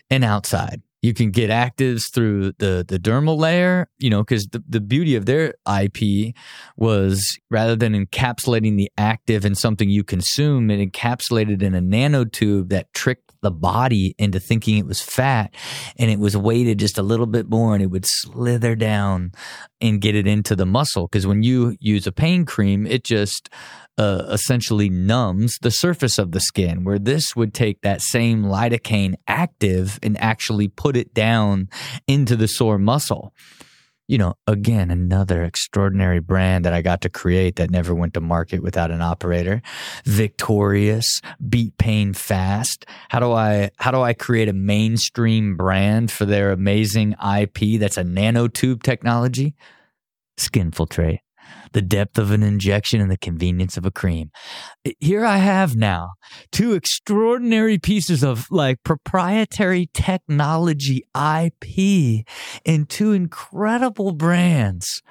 [0.10, 0.82] and outside.
[1.02, 5.16] You can get actives through the the dermal layer, you know, because the, the beauty
[5.16, 6.36] of their IP
[6.76, 12.68] was rather than encapsulating the active in something you consume, it encapsulated in a nanotube
[12.70, 15.54] that tricked the body into thinking it was fat
[15.98, 19.32] and it was weighted just a little bit more and it would slither down
[19.80, 21.08] and get it into the muscle.
[21.08, 23.50] Because when you use a pain cream, it just
[24.00, 29.16] uh, essentially numbs the surface of the skin, where this would take that same lidocaine
[29.28, 31.68] active and actually put it down
[32.08, 33.34] into the sore muscle.
[34.08, 38.22] You know, again, another extraordinary brand that I got to create that never went to
[38.22, 39.62] market without an operator.
[40.06, 42.86] Victorious, beat pain fast.
[43.10, 47.98] How do I how do I create a mainstream brand for their amazing IP that's
[47.98, 49.56] a nanotube technology?
[50.38, 51.20] Skin Skinfiltrate
[51.74, 54.30] the depth of an injection and the convenience of a cream.
[55.00, 56.12] Here I have now
[56.52, 62.26] two extraordinary pieces of like proprietary technology IP
[62.66, 65.02] in two incredible brands.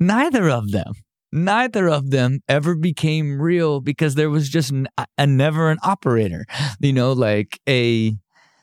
[0.00, 0.92] Neither of them
[1.30, 6.46] neither of them ever became real because there was just a, a never an operator
[6.80, 8.16] you know like a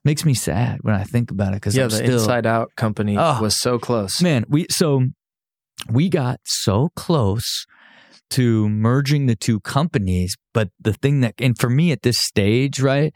[0.03, 2.71] makes me sad when I think about it because yeah, I'm the still, Inside Out
[2.75, 3.39] company Oh.
[3.39, 4.19] was so close.
[4.21, 4.45] man.
[4.47, 5.03] We so
[5.89, 7.65] we got so close
[8.31, 12.79] to merging the two companies, but the thing that and for me at this stage,
[12.79, 13.13] right?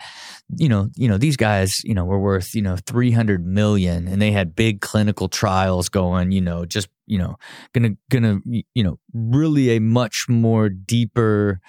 [0.56, 4.08] You know, you know these guys, you know, were worth you know three hundred million,
[4.08, 6.32] and they had big clinical trials going.
[6.32, 7.38] You know, just you know,
[7.74, 11.60] gonna gonna you know really a much more deeper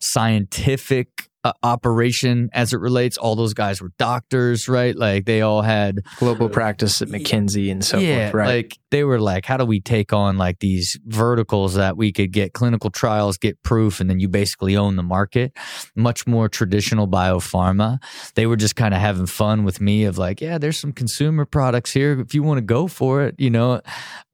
[0.00, 3.16] scientific uh, operation as it relates.
[3.16, 4.96] All those guys were doctors, right?
[4.96, 8.34] Like they all had Global practice at McKinsey and so yeah, forth.
[8.34, 8.46] Right.
[8.46, 12.32] like they were like, how do we take on like these verticals that we could
[12.32, 15.56] get clinical trials, get proof, and then you basically own the market?
[15.96, 17.98] Much more traditional biopharma.
[18.34, 21.44] They were just kind of having fun with me of like, yeah, there's some consumer
[21.44, 23.80] products here if you want to go for it, you know.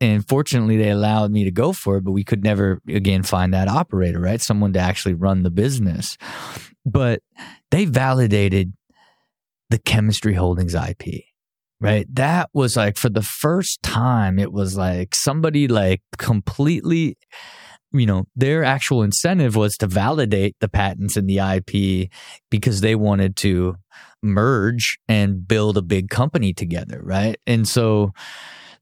[0.01, 3.55] And fortunately, they allowed me to go for it, but we could never again find
[3.55, 4.41] that operator, right?
[4.41, 6.17] Someone to actually run the business.
[6.87, 7.21] But
[7.71, 8.73] they validated
[9.69, 11.25] the chemistry holdings IP
[11.81, 12.07] right?
[12.15, 17.19] That was like for the first time it was like somebody like completely
[17.93, 22.11] you know their actual incentive was to validate the patents and the ip
[22.51, 23.77] because they wanted to
[24.23, 27.37] merge and build a big company together right?
[27.47, 28.13] And so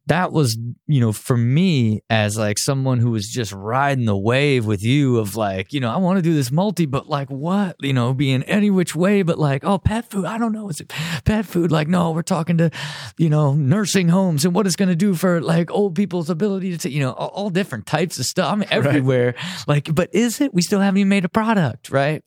[0.07, 4.67] that was you know for me as like someone who was just riding the wave
[4.67, 7.77] with you of like you know i want to do this multi but like what?
[7.81, 10.81] You know being any which way but like oh pet food i don't know is
[10.81, 10.93] it
[11.25, 11.73] pet food?
[11.73, 12.71] Like no we're talking to
[13.19, 16.77] you know nursing homes and what it's going to do for like old people's ability
[16.77, 19.35] to you know all, all different types of stuff i'm everywhere.
[19.67, 20.53] Like but is it?
[20.53, 22.23] We still haven't even made a product right?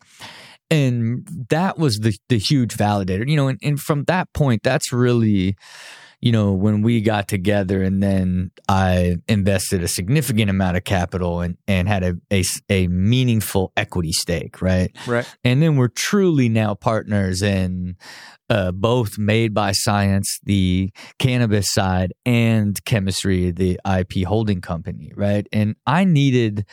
[0.70, 4.92] And that was the the huge validator you know and, and from that point that's
[4.92, 5.56] really
[6.20, 11.42] you know when we got together and then i invested a significant amount of capital
[11.42, 15.28] and and had a a, a meaningful equity stake right right.
[15.44, 17.96] and then we're truly now partners in
[18.50, 25.48] uh, both made by science the cannabis side and chemistry the ip holding company right
[25.52, 26.66] and i needed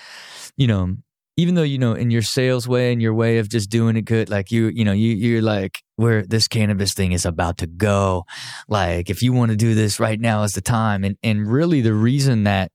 [0.57, 0.97] you know
[1.37, 4.03] even though you know in your sales way and your way of just doing it
[4.03, 7.67] good like you you know you you're like where this cannabis thing is about to
[7.67, 8.25] go.
[8.69, 11.05] Like if you want to do this right now is the time.
[11.05, 12.73] And and really the reason that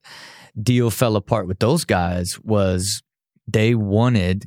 [0.61, 3.01] deal fell apart with those guys was
[3.47, 4.45] they wanted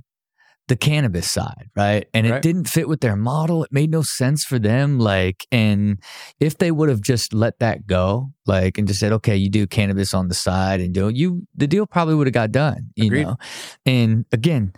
[0.72, 2.08] the cannabis side, right?
[2.14, 3.62] And it didn't fit with their model.
[3.62, 4.98] It made no sense for them.
[4.98, 6.02] Like, and
[6.40, 9.66] if they would have just let that go, like, and just said, okay, you do
[9.66, 13.08] cannabis on the side and do you, the deal probably would have got done, you
[13.08, 13.24] Agreed.
[13.24, 13.36] know?
[13.84, 14.72] And again,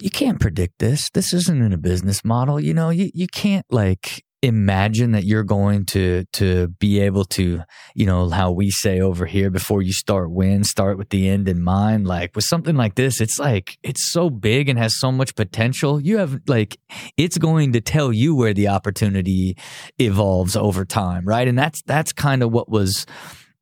[0.00, 1.10] you can't predict this.
[1.10, 2.60] This isn't in a business model.
[2.60, 7.62] You know, you, you can't like imagine that you're going to to be able to,
[7.94, 11.48] you know, how we say over here before you start win, start with the end
[11.48, 12.06] in mind.
[12.06, 16.00] Like with something like this, it's like it's so big and has so much potential.
[16.00, 16.78] You have like
[17.16, 19.56] it's going to tell you where the opportunity
[19.98, 21.46] evolves over time, right?
[21.46, 23.06] And that's that's kind of what was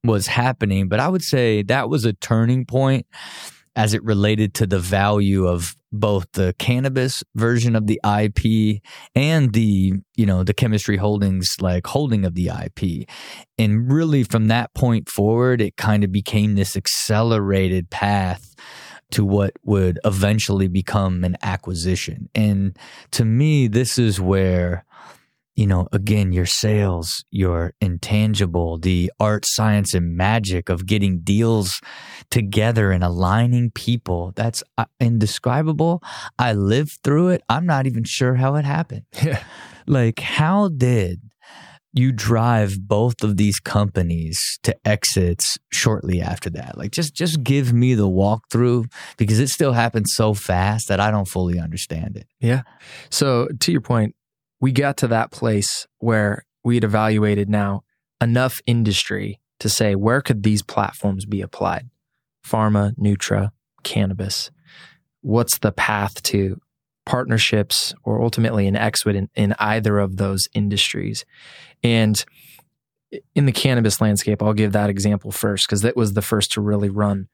[0.04, 0.88] was happening.
[0.88, 3.06] But I would say that was a turning point
[3.78, 8.82] as it related to the value of both the cannabis version of the IP
[9.14, 13.08] and the you know the chemistry holdings like holding of the IP
[13.56, 18.56] and really from that point forward it kind of became this accelerated path
[19.10, 22.28] to what would eventually become an acquisition.
[22.34, 22.76] And
[23.12, 24.84] to me this is where
[25.58, 31.80] you know, again, your sales, your intangible, the art, science, and magic of getting deals
[32.30, 34.32] together and aligning people.
[34.36, 36.00] That's uh, indescribable.
[36.38, 37.42] I lived through it.
[37.48, 39.02] I'm not even sure how it happened.
[39.24, 39.42] Yeah.
[39.88, 41.20] Like, how did
[41.92, 46.78] you drive both of these companies to exits shortly after that?
[46.78, 51.10] Like, just just give me the walkthrough because it still happened so fast that I
[51.10, 52.28] don't fully understand it.
[52.38, 52.62] Yeah.
[53.10, 54.14] So to your point,
[54.60, 57.82] we got to that place where we had evaluated now
[58.20, 61.88] enough industry to say where could these platforms be applied?
[62.46, 63.50] Pharma, Nutra,
[63.82, 64.50] cannabis.
[65.20, 66.60] What's the path to
[67.06, 71.24] partnerships or ultimately an exit in, in either of those industries?
[71.82, 72.22] And
[73.34, 76.60] in the cannabis landscape, I'll give that example first because that was the first to
[76.60, 77.28] really run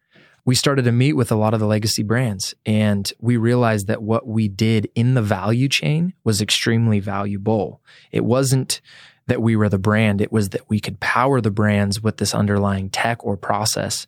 [0.44, 4.02] we started to meet with a lot of the legacy brands and we realized that
[4.02, 7.80] what we did in the value chain was extremely valuable.
[8.12, 8.80] It wasn't
[9.26, 12.35] that we were the brand, it was that we could power the brands with this
[12.35, 14.07] underlying tech or process.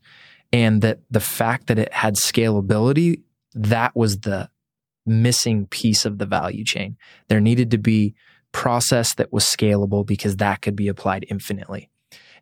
[0.53, 3.23] And that the fact that it had scalability,
[3.55, 4.51] that was the
[5.07, 6.97] missing piece of the value chain.
[7.29, 8.15] There needed to be
[8.53, 11.89] process that was scalable because that could be applied infinitely.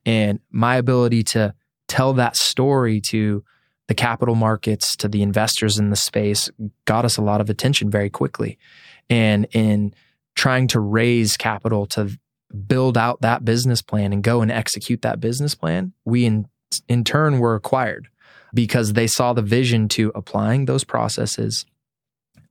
[0.05, 1.55] And my ability to
[1.87, 3.45] tell that story to
[3.89, 6.51] the capital markets to the investors in the space
[6.85, 8.59] got us a lot of attention very quickly.
[9.11, 9.95] And in
[10.35, 12.19] trying to raise capital to
[12.67, 16.47] build out that business plan and go and execute that business plan, we in,
[16.89, 18.09] in turn were acquired
[18.55, 21.67] because they saw the vision to applying those processes,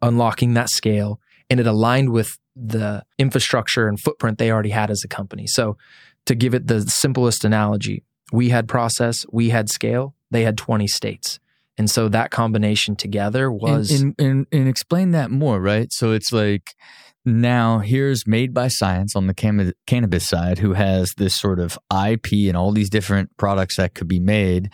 [0.01, 1.19] unlocking that scale,
[1.49, 5.47] and it aligned with the infrastructure and footprint they already had as a company.
[5.47, 5.77] So,
[6.25, 10.88] to give it the simplest analogy, we had process, we had scale, they had 20
[10.88, 11.39] states.
[11.77, 13.89] And so that combination together was.
[13.89, 15.88] And, and, and, and explain that more, right?
[15.91, 16.75] So it's like
[17.25, 21.79] now here's Made by Science on the cam- cannabis side, who has this sort of
[21.91, 24.71] IP and all these different products that could be made.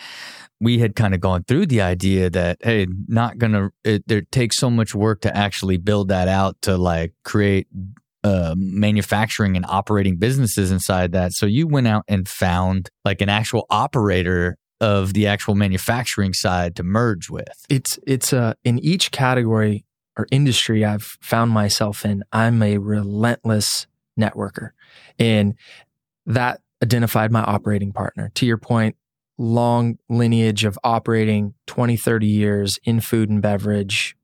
[0.59, 4.57] We had kind of gone through the idea that, hey, not to, it, it takes
[4.57, 7.67] so much work to actually build that out to like create
[8.25, 11.31] uh, manufacturing and operating businesses inside that.
[11.33, 16.75] So you went out and found like an actual operator of the actual manufacturing side
[16.77, 17.65] to merge with.
[17.69, 19.85] It's it's uh in each category
[20.19, 23.87] or industry I've found myself in, I'm a relentless
[24.19, 24.71] networker.
[25.17, 25.55] And
[26.25, 28.29] that identified my operating partner.
[28.35, 28.97] To your point,
[29.37, 34.17] long lineage of operating 20, 30 years in food and beverage,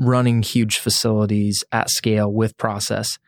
[0.00, 3.18] running huge facilities at scale with process,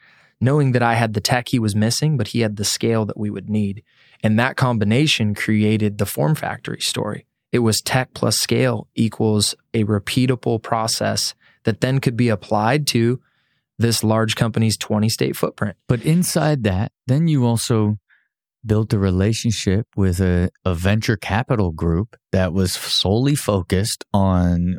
[0.41, 3.19] knowing that I had the tech he was missing, but he had the scale that
[3.19, 3.83] we would need.
[4.23, 7.27] And that combination created the Form Factory story.
[7.53, 11.35] It was tech plus scale equals a repeatable process
[11.65, 13.21] that then could be applied to
[13.79, 15.77] this large company's 20 state footprint.
[15.89, 17.99] But inside that, then you also
[18.65, 24.77] built a relationship with a, a venture capital group that was solely focused on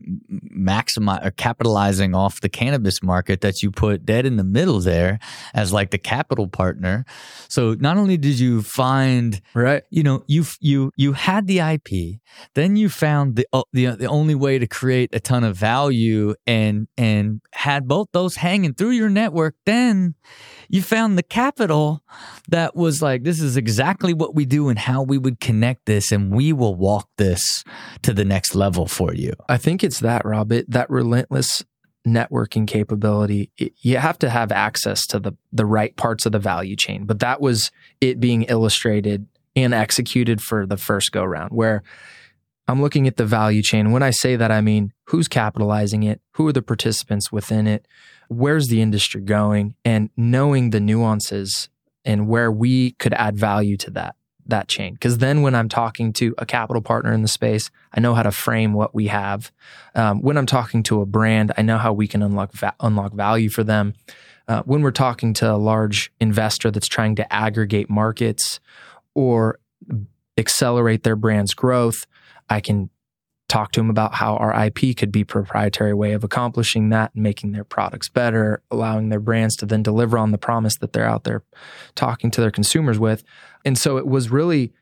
[0.56, 5.18] maximizing or capitalizing off the cannabis market that you put dead in the middle there
[5.56, 7.04] as like the capital partner.
[7.50, 12.20] So not only did you find right, you know, you you you had the IP,
[12.54, 16.36] then you found the uh, the the only way to create a ton of value
[16.46, 19.56] and and had both those hanging through your network.
[19.66, 20.14] Then
[20.70, 22.04] you found the capital
[22.50, 26.12] that was like this is exactly what we do and how we would connect this
[26.12, 27.47] and we will walk this
[28.02, 29.34] to the next level for you?
[29.48, 30.52] I think it's that, Rob.
[30.52, 31.64] It, that relentless
[32.08, 33.52] networking capability.
[33.58, 37.06] It, you have to have access to the the right parts of the value chain.
[37.06, 37.72] But that was
[38.02, 41.84] it being illustrated and executed for the first go round, where
[42.68, 43.92] I'm looking at the value chain.
[43.92, 47.88] When I say that, I mean who's capitalizing it, who are the participants within it,
[48.28, 51.70] where's the industry going, and knowing the nuances
[52.06, 54.16] and where we could add value to that
[54.50, 54.94] that chain.
[54.94, 58.24] Because then when I'm talking to a capital partner in the space, I know how
[58.24, 59.52] to frame what we have.
[59.96, 63.14] Um, when I'm talking to a brand, I know how we can unlock va- unlock
[63.14, 63.94] value for them.
[64.48, 68.60] Uh, when we're talking to a large investor that's trying to aggregate markets
[69.14, 69.60] or
[70.38, 72.06] accelerate their brand's growth,
[72.50, 72.90] I can
[73.48, 77.24] talk to them about how our IP could be proprietary way of accomplishing that and
[77.24, 81.08] making their products better, allowing their brands to then deliver on the promise that they're
[81.08, 81.44] out there
[81.96, 83.24] talking to their consumers with.
[83.64, 84.74] And so it was really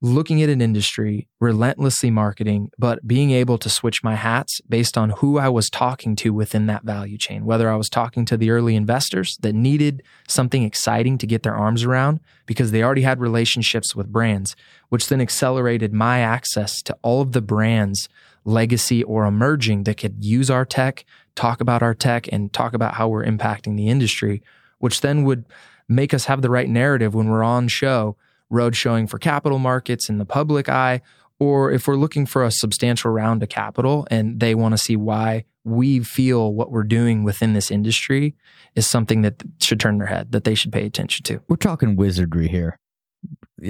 [0.00, 5.10] looking at an industry, relentlessly marketing, but being able to switch my hats based on
[5.10, 7.44] who I was talking to within that value chain.
[7.44, 11.56] Whether I was talking to the early investors that needed something exciting to get their
[11.56, 14.54] arms around because they already had relationships with brands,
[14.88, 18.08] which then accelerated my access to all of the brands,
[18.44, 22.94] legacy or emerging, that could use our tech, talk about our tech, and talk about
[22.94, 24.42] how we're impacting the industry,
[24.78, 25.44] which then would
[25.88, 28.16] make us have the right narrative when we're on show
[28.50, 31.00] road showing for capital markets in the public eye,
[31.40, 34.96] or if we're looking for a substantial round of capital and they want to see
[34.96, 38.34] why we feel what we're doing within this industry
[38.74, 41.40] is something that should turn their head, that they should pay attention to.
[41.48, 42.78] We're talking wizardry here.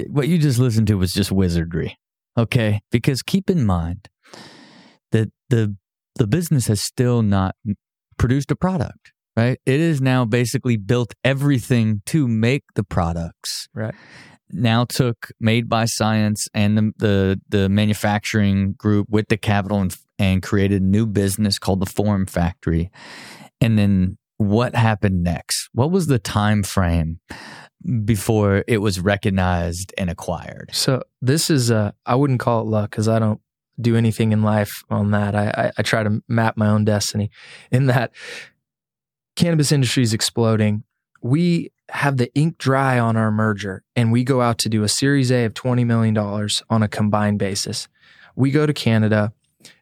[0.07, 1.97] What you just listened to was just wizardry.
[2.37, 2.81] Okay?
[2.91, 4.07] Because keep in mind
[5.11, 5.75] that the
[6.15, 7.55] the business has still not
[8.17, 9.57] produced a product, right?
[9.65, 13.67] It is now basically built everything to make the products.
[13.73, 13.95] Right
[14.51, 19.95] now took Made by Science and the the, the manufacturing group with the capital and,
[20.17, 22.91] and created a new business called the Form Factory.
[23.61, 25.69] And then what happened next?
[25.73, 27.19] What was the time frame
[28.05, 30.69] before it was recognized and acquired?
[30.73, 33.41] So this is uh, I wouldn't call it luck because I don't
[33.79, 35.35] do anything in life on that.
[35.35, 37.31] I, I, I try to map my own destiny.
[37.71, 38.11] In that
[39.35, 40.83] cannabis industry is exploding.
[41.21, 44.89] We have the ink dry on our merger and we go out to do a
[44.89, 47.87] Series A of $20 million on a combined basis.
[48.35, 49.33] We go to Canada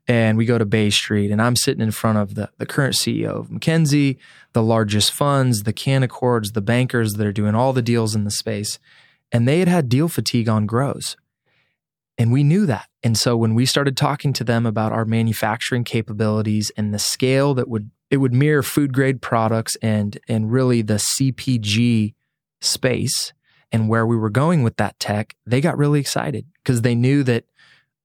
[0.07, 2.95] and we go to Bay Street, and I'm sitting in front of the, the current
[2.95, 4.17] CEO of Mackenzie,
[4.53, 8.31] the largest funds, the Canaccords, the bankers that are doing all the deals in the
[8.31, 8.79] space.
[9.33, 11.17] And they had had deal fatigue on grows.
[12.17, 12.87] And we knew that.
[13.03, 17.53] And so when we started talking to them about our manufacturing capabilities and the scale
[17.55, 22.13] that would it would mirror food grade products and and really the CPG
[22.61, 23.33] space
[23.71, 27.23] and where we were going with that tech, they got really excited because they knew
[27.23, 27.45] that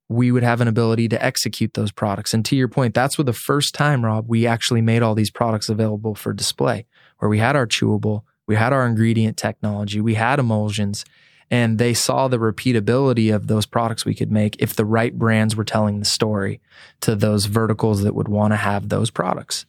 [0.08, 2.34] we would have an ability to execute those products.
[2.34, 5.30] And to your point, that's where the first time, Rob, we actually made all these
[5.30, 6.86] products available for display,
[7.18, 11.04] where we had our chewable, we had our ingredient technology, we had emulsions,
[11.50, 15.54] and they saw the repeatability of those products we could make if the right brands
[15.56, 16.60] were telling the story
[17.00, 19.66] to those verticals that would want to have those products.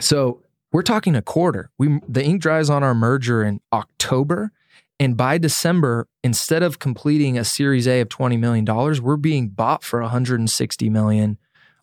[0.00, 0.42] So
[0.72, 1.70] we're talking a quarter.
[1.78, 4.52] We the ink dries on our merger in October.
[4.98, 8.64] And by December, instead of completing a Series A of $20 million,
[9.02, 11.38] we're being bought for 160 million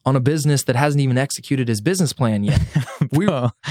[0.05, 2.61] on a business that hasn't even executed his business plan yet.
[3.11, 3.27] we,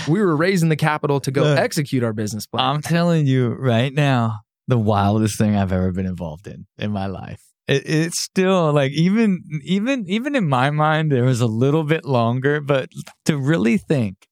[0.08, 2.64] we were raising the capital to go execute our business plan.
[2.64, 7.06] I'm telling you right now, the wildest thing I've ever been involved in in my
[7.06, 7.42] life.
[7.68, 12.04] It, it's still like even even even in my mind, there was a little bit
[12.04, 12.90] longer, but
[13.26, 14.26] to really think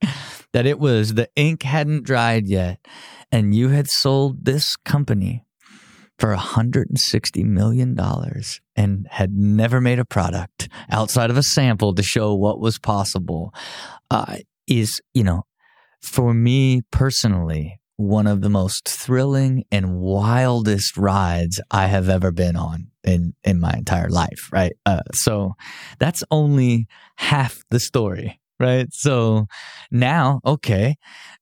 [0.53, 2.85] that it was the ink hadn't dried yet
[3.31, 5.45] and you had sold this company
[6.18, 7.99] for $160 million
[8.76, 13.55] and had never made a product outside of a sample to show what was possible
[14.11, 15.45] uh, is, you know,
[16.03, 22.57] for me personally, one of the most thrilling and wildest rides I have ever been
[22.57, 24.72] on in, in my entire life, right?
[24.86, 25.53] Uh, so
[25.98, 26.86] that's only
[27.16, 28.88] half the story right?
[28.92, 29.46] So
[29.90, 30.96] now, okay,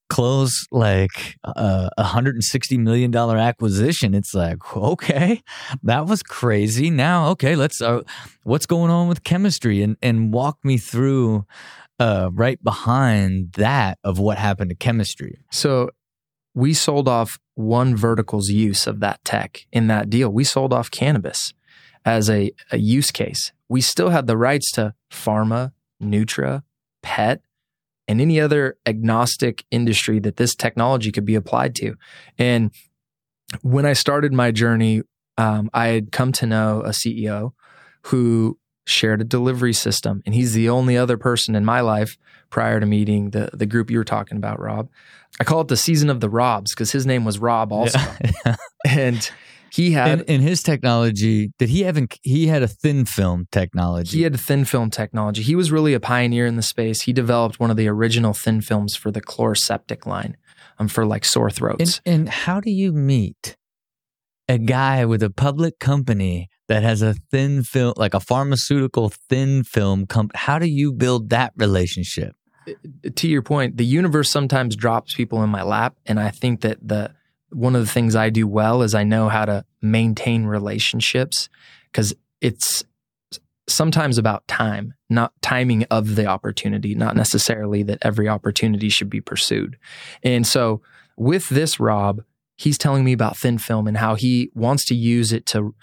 [0.09, 4.15] close like a hundred and sixty million dollar acquisition.
[4.15, 5.43] It's like okay,
[5.83, 6.89] that was crazy.
[6.89, 8.03] Now, okay, let's uh,
[8.43, 11.45] what's going on with chemistry and and walk me through
[11.99, 15.41] uh, right behind that of what happened to chemistry.
[15.51, 15.89] So
[16.53, 20.29] we sold off one vertical's use of that tech in that deal.
[20.29, 21.53] We sold off cannabis
[22.05, 23.51] as a, a use case.
[23.67, 26.63] We still had the rights to pharma, Nutra,
[27.01, 27.41] pet,
[28.07, 31.95] and any other agnostic industry that this technology could be applied to.
[32.37, 32.71] And
[33.61, 35.03] when I started my journey,
[35.37, 37.51] um, I had come to know a CEO
[38.07, 38.58] who
[38.89, 42.17] shared a delivery system, and he's the only other person in my life
[42.49, 44.89] prior to meeting the the group you were talking about, Rob.
[45.39, 47.99] I call it the season of the Robs because his name was Rob also,
[48.45, 48.55] yeah.
[48.87, 49.29] and
[49.71, 51.51] he had in, his technology.
[51.59, 51.99] Did he have?
[52.23, 54.17] He had a thin film technology.
[54.17, 55.43] He had a thin film technology.
[55.43, 57.03] He was really a pioneer in the space.
[57.03, 60.35] He developed one of the original thin films for the Chloraseptic line,
[60.79, 62.01] um, for like sore throats.
[62.05, 63.57] And, and how do you meet
[64.49, 69.63] a guy with a public company that has a thin film, like a pharmaceutical thin
[69.63, 70.37] film company?
[70.37, 72.35] How do you build that relationship?
[72.67, 72.71] Uh,
[73.05, 76.61] uh, to your point, the universe sometimes drops people in my lap, and I think
[76.61, 77.11] that the
[77.51, 81.49] one of the things I do well is I know how to maintain relationships
[81.91, 82.83] because it's
[83.67, 89.21] sometimes about time, not timing of the opportunity, not necessarily that every opportunity should be
[89.21, 89.77] pursued.
[90.23, 90.81] And so
[91.17, 92.21] with this, Rob,
[92.59, 95.73] he's telling me about thin film and how he wants to use it to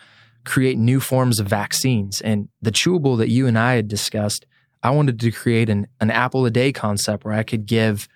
[0.44, 2.20] create new forms of vaccines.
[2.20, 4.44] And the chewable that you and I had discussed,
[4.82, 8.08] I wanted to create an, an apple a day concept where I could give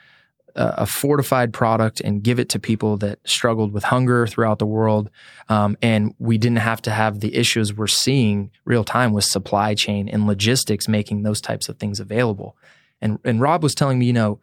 [0.56, 5.08] a fortified product and give it to people that struggled with hunger throughout the world.
[5.48, 9.74] Um, and we didn't have to have the issues we're seeing real time with supply
[9.74, 12.56] chain and logistics making those types of things available.
[13.00, 14.40] And, and Rob was telling me, you know,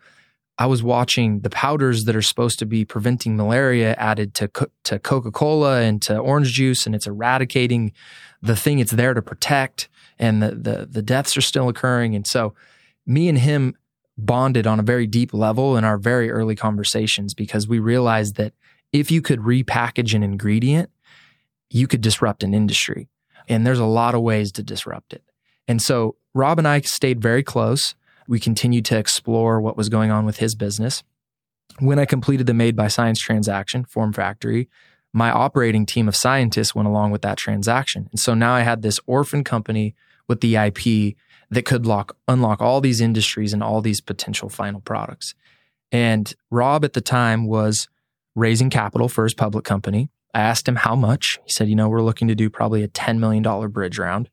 [0.60, 4.50] I was watching the powders that are supposed to be preventing malaria added to,
[4.86, 7.94] to Coca Cola and to orange juice, and it's eradicating
[8.42, 9.88] the thing it's there to protect.
[10.18, 12.16] And the, the, the deaths are still occurring.
[12.16, 12.56] And so,
[13.06, 13.76] me and him
[14.18, 18.54] bonded on a very deep level in our very early conversations because we realized that
[18.92, 20.90] if you could repackage an ingredient,
[21.70, 23.10] you could disrupt an industry.
[23.48, 25.24] And there's a lot of ways to disrupt it.
[25.68, 27.96] And so Rob and I stayed very close.
[28.28, 31.04] We continued to explore what was going on with his business.
[31.80, 34.70] When I completed the Made by Science transaction, Form Factory,
[35.14, 38.08] my operating team of scientists went along with that transaction.
[38.12, 39.96] And so now I had this orphan company
[40.28, 41.16] with the IP
[41.50, 45.34] that could lock, unlock all these industries and all these potential final products.
[45.92, 47.88] And Rob at the time was
[48.36, 50.10] raising capital for his public company.
[50.34, 51.40] I asked him how much.
[51.46, 54.30] He said, you know, we're looking to do probably a $10 million bridge round.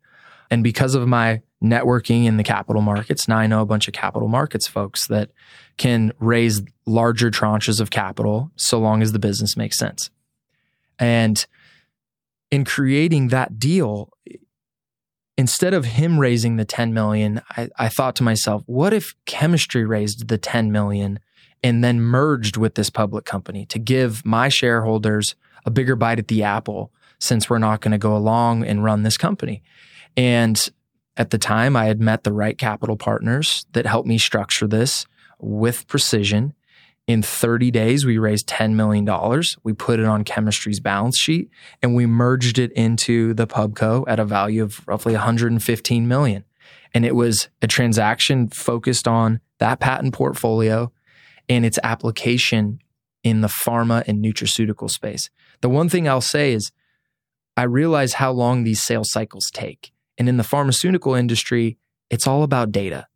[0.50, 3.94] And because of my networking in the capital markets, now I know a bunch of
[3.94, 5.30] capital markets folks that
[5.76, 10.10] can raise larger tranches of capital so long as the business makes sense.
[10.98, 11.44] And
[12.50, 14.10] in creating that deal,
[15.36, 19.84] instead of him raising the 10 million, I, I thought to myself, what if chemistry
[19.84, 21.18] raised the 10 million
[21.62, 25.34] and then merged with this public company to give my shareholders
[25.64, 29.02] a bigger bite at the apple since we're not going to go along and run
[29.02, 29.62] this company?
[30.16, 30.62] And
[31.16, 35.06] at the time, I had met the right capital partners that helped me structure this.
[35.40, 36.54] with precision.
[37.06, 39.06] In 30 days, we raised $10 million.
[39.62, 41.50] We put it on chemistry's balance sheet
[41.82, 46.44] and we merged it into the Pubco at a value of roughly 115 million.
[46.94, 50.92] And it was a transaction focused on that patent portfolio
[51.48, 52.78] and its application
[53.22, 55.28] in the pharma and nutraceutical space.
[55.60, 56.72] The one thing I'll say is
[57.56, 59.93] I realize how long these sales cycles take.
[60.18, 61.78] And in the pharmaceutical industry,
[62.10, 63.06] it's all about data.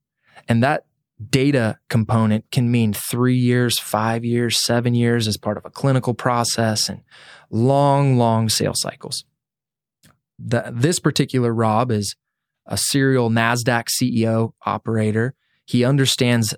[0.49, 0.85] And that
[1.31, 6.15] data component can mean three years, five years, seven years as part of a clinical
[6.15, 7.03] process and
[7.51, 9.25] long, long sales cycles.
[10.39, 12.15] The, this particular Rob is
[12.67, 15.35] a serial NASDAQ CEO operator.
[15.65, 16.55] He understands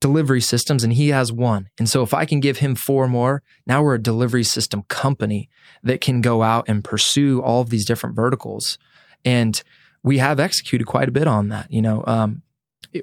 [0.00, 1.68] delivery systems and he has one.
[1.78, 5.48] And so if I can give him four more, now we're a delivery system company
[5.82, 8.78] that can go out and pursue all of these different verticals.
[9.24, 9.62] And
[10.02, 11.72] we have executed quite a bit on that.
[11.72, 12.42] You know, um,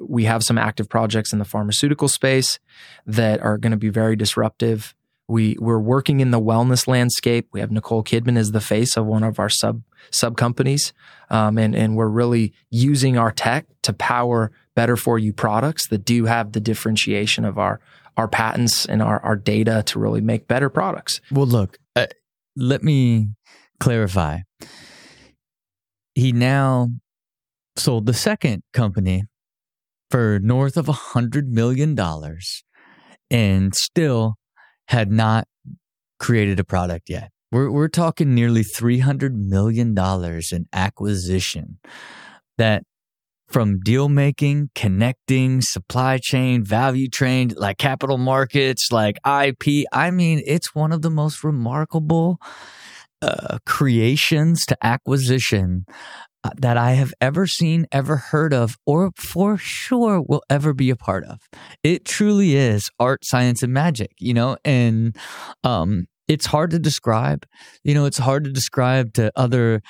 [0.02, 2.60] we have some active projects in the pharmaceutical space
[3.06, 4.94] that are going to be very disruptive.
[5.28, 7.48] We we're working in the wellness landscape.
[7.52, 10.92] We have Nicole Kidman as the face of one of our sub sub companies,
[11.30, 16.04] um, and and we're really using our tech to power better for you products that
[16.04, 17.80] do have the differentiation of our
[18.18, 21.22] our patents and our our data to really make better products.
[21.32, 22.08] Well, look, uh,
[22.56, 23.30] let me
[23.80, 24.40] clarify.
[26.20, 26.90] He now
[27.78, 29.24] sold the second company
[30.12, 32.64] for north of a hundred million dollars
[33.32, 34.36] and still
[34.90, 35.48] had not
[36.20, 37.32] created a product yet.
[37.54, 41.80] We're we're talking nearly three hundred million dollars in acquisition
[42.58, 42.84] that
[43.48, 49.86] from deal making, connecting, supply chain, value chain, like capital markets, like IP.
[49.94, 52.40] I mean, it's one of the most remarkable
[53.22, 55.86] uh, creations to acquisition
[56.44, 60.90] uh, that I have ever seen, ever heard of, or for sure will ever be
[60.90, 61.40] a part of.
[61.84, 65.16] It truly is art, science, and magic, you know, and
[65.64, 67.46] um, it's hard to describe.
[67.84, 69.82] You know, it's hard to describe to other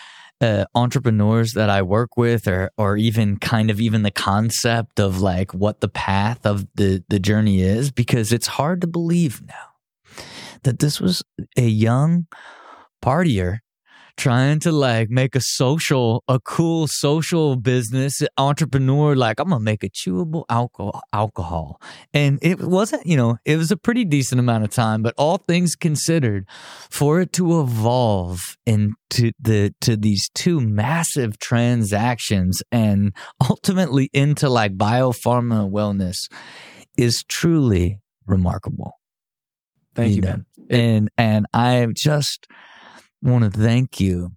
[0.42, 5.22] uh, entrepreneurs that I work with, or or even kind of even the concept of
[5.22, 10.24] like what the path of the the journey is, because it's hard to believe now
[10.64, 11.24] that this was
[11.58, 12.26] a young
[13.02, 13.60] partier
[14.20, 19.16] trying to like make a social, a cool social business entrepreneur.
[19.16, 21.82] Like, I'm gonna make a chewable alcohol, alcohol,
[22.14, 23.06] and it wasn't.
[23.06, 26.46] You know, it was a pretty decent amount of time, but all things considered,
[26.92, 33.16] for it to evolve into the to these two massive transactions and
[33.50, 36.30] ultimately into like biopharma wellness
[36.98, 39.00] is truly remarkable.
[39.96, 40.46] Thank you, you man.
[40.70, 42.48] And and I just
[43.22, 44.32] want to thank you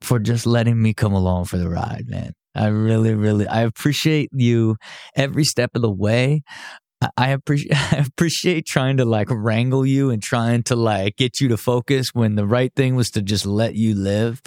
[0.00, 2.32] for just letting me come along for the ride, man.
[2.54, 4.76] I really, really, I appreciate you
[5.14, 6.42] every step of the way.
[7.16, 11.48] I appreciate, I appreciate trying to like wrangle you and trying to like get you
[11.48, 14.42] to focus when the right thing was to just let you live.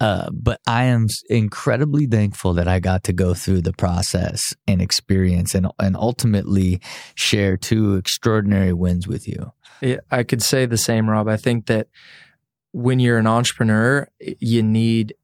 [0.00, 4.82] Uh, but I am incredibly thankful that I got to go through the process and
[4.82, 6.80] experience and, and ultimately
[7.14, 9.52] share two extraordinary wins with you.
[9.80, 11.28] Yeah, I could say the same, Rob.
[11.28, 11.88] I think that
[12.74, 15.14] when you're an entrepreneur, you need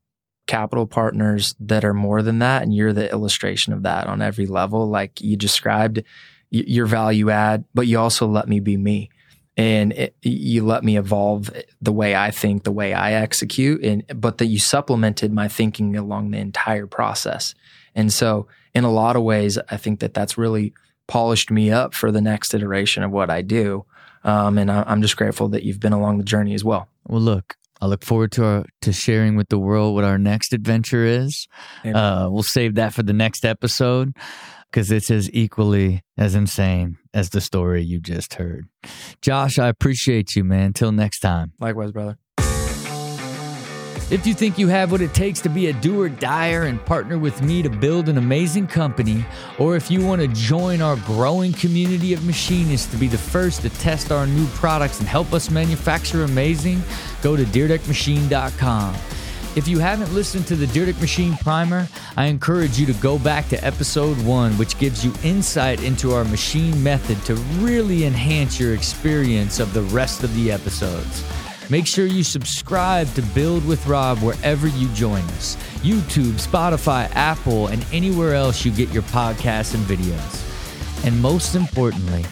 [0.47, 2.63] capital partners that are more than that.
[2.63, 4.89] And you're the illustration of that on every level.
[4.89, 6.05] Like you described
[6.51, 9.11] your value add, but you also let me be me.
[9.57, 11.51] And it, you let me evolve
[11.83, 15.97] the way I think, the way I execute, and but that you supplemented my thinking
[15.97, 17.55] along the entire process.
[17.95, 20.73] And so, in a lot of ways, I think that that's really
[21.09, 23.85] polished me up for the next iteration of what I do.
[24.23, 26.89] Um, and I, I'm just grateful that you've been along the journey as well.
[27.11, 30.53] Well, look, I look forward to our, to sharing with the world what our next
[30.53, 31.49] adventure is.
[31.85, 34.15] Uh, we'll save that for the next episode
[34.71, 38.67] because it's as equally as insane as the story you just heard.
[39.23, 40.67] Josh, I appreciate you, man.
[40.67, 41.53] Until next time.
[41.59, 42.17] Likewise, brother.
[44.11, 46.85] If you think you have what it takes to be a do or dyer and
[46.85, 49.25] partner with me to build an amazing company,
[49.57, 53.63] or if you want to join our growing community of machinists to be the first
[53.63, 56.83] to test our new products and help us manufacture amazing,
[57.23, 58.97] go to DyrdekMachine.com.
[59.55, 63.49] If you haven't listened to the Dyrdek Machine Primer, I encourage you to go back
[63.51, 67.35] to episode one, which gives you insight into our machine method to
[67.65, 71.25] really enhance your experience of the rest of the episodes.
[71.71, 77.69] Make sure you subscribe to Build with Rob wherever you join us YouTube, Spotify, Apple,
[77.69, 81.05] and anywhere else you get your podcasts and videos.
[81.07, 82.25] And most importantly,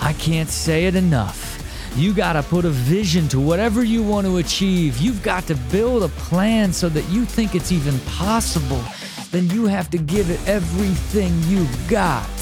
[0.00, 1.48] I can't say it enough.
[1.94, 4.98] You got to put a vision to whatever you want to achieve.
[4.98, 8.82] You've got to build a plan so that you think it's even possible.
[9.30, 12.36] Then you have to give it everything you've got.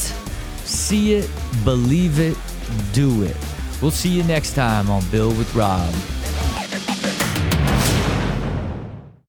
[0.64, 1.30] See it,
[1.64, 2.38] believe it,
[2.94, 3.36] do it.
[3.82, 5.92] We'll see you next time on Build with Rob.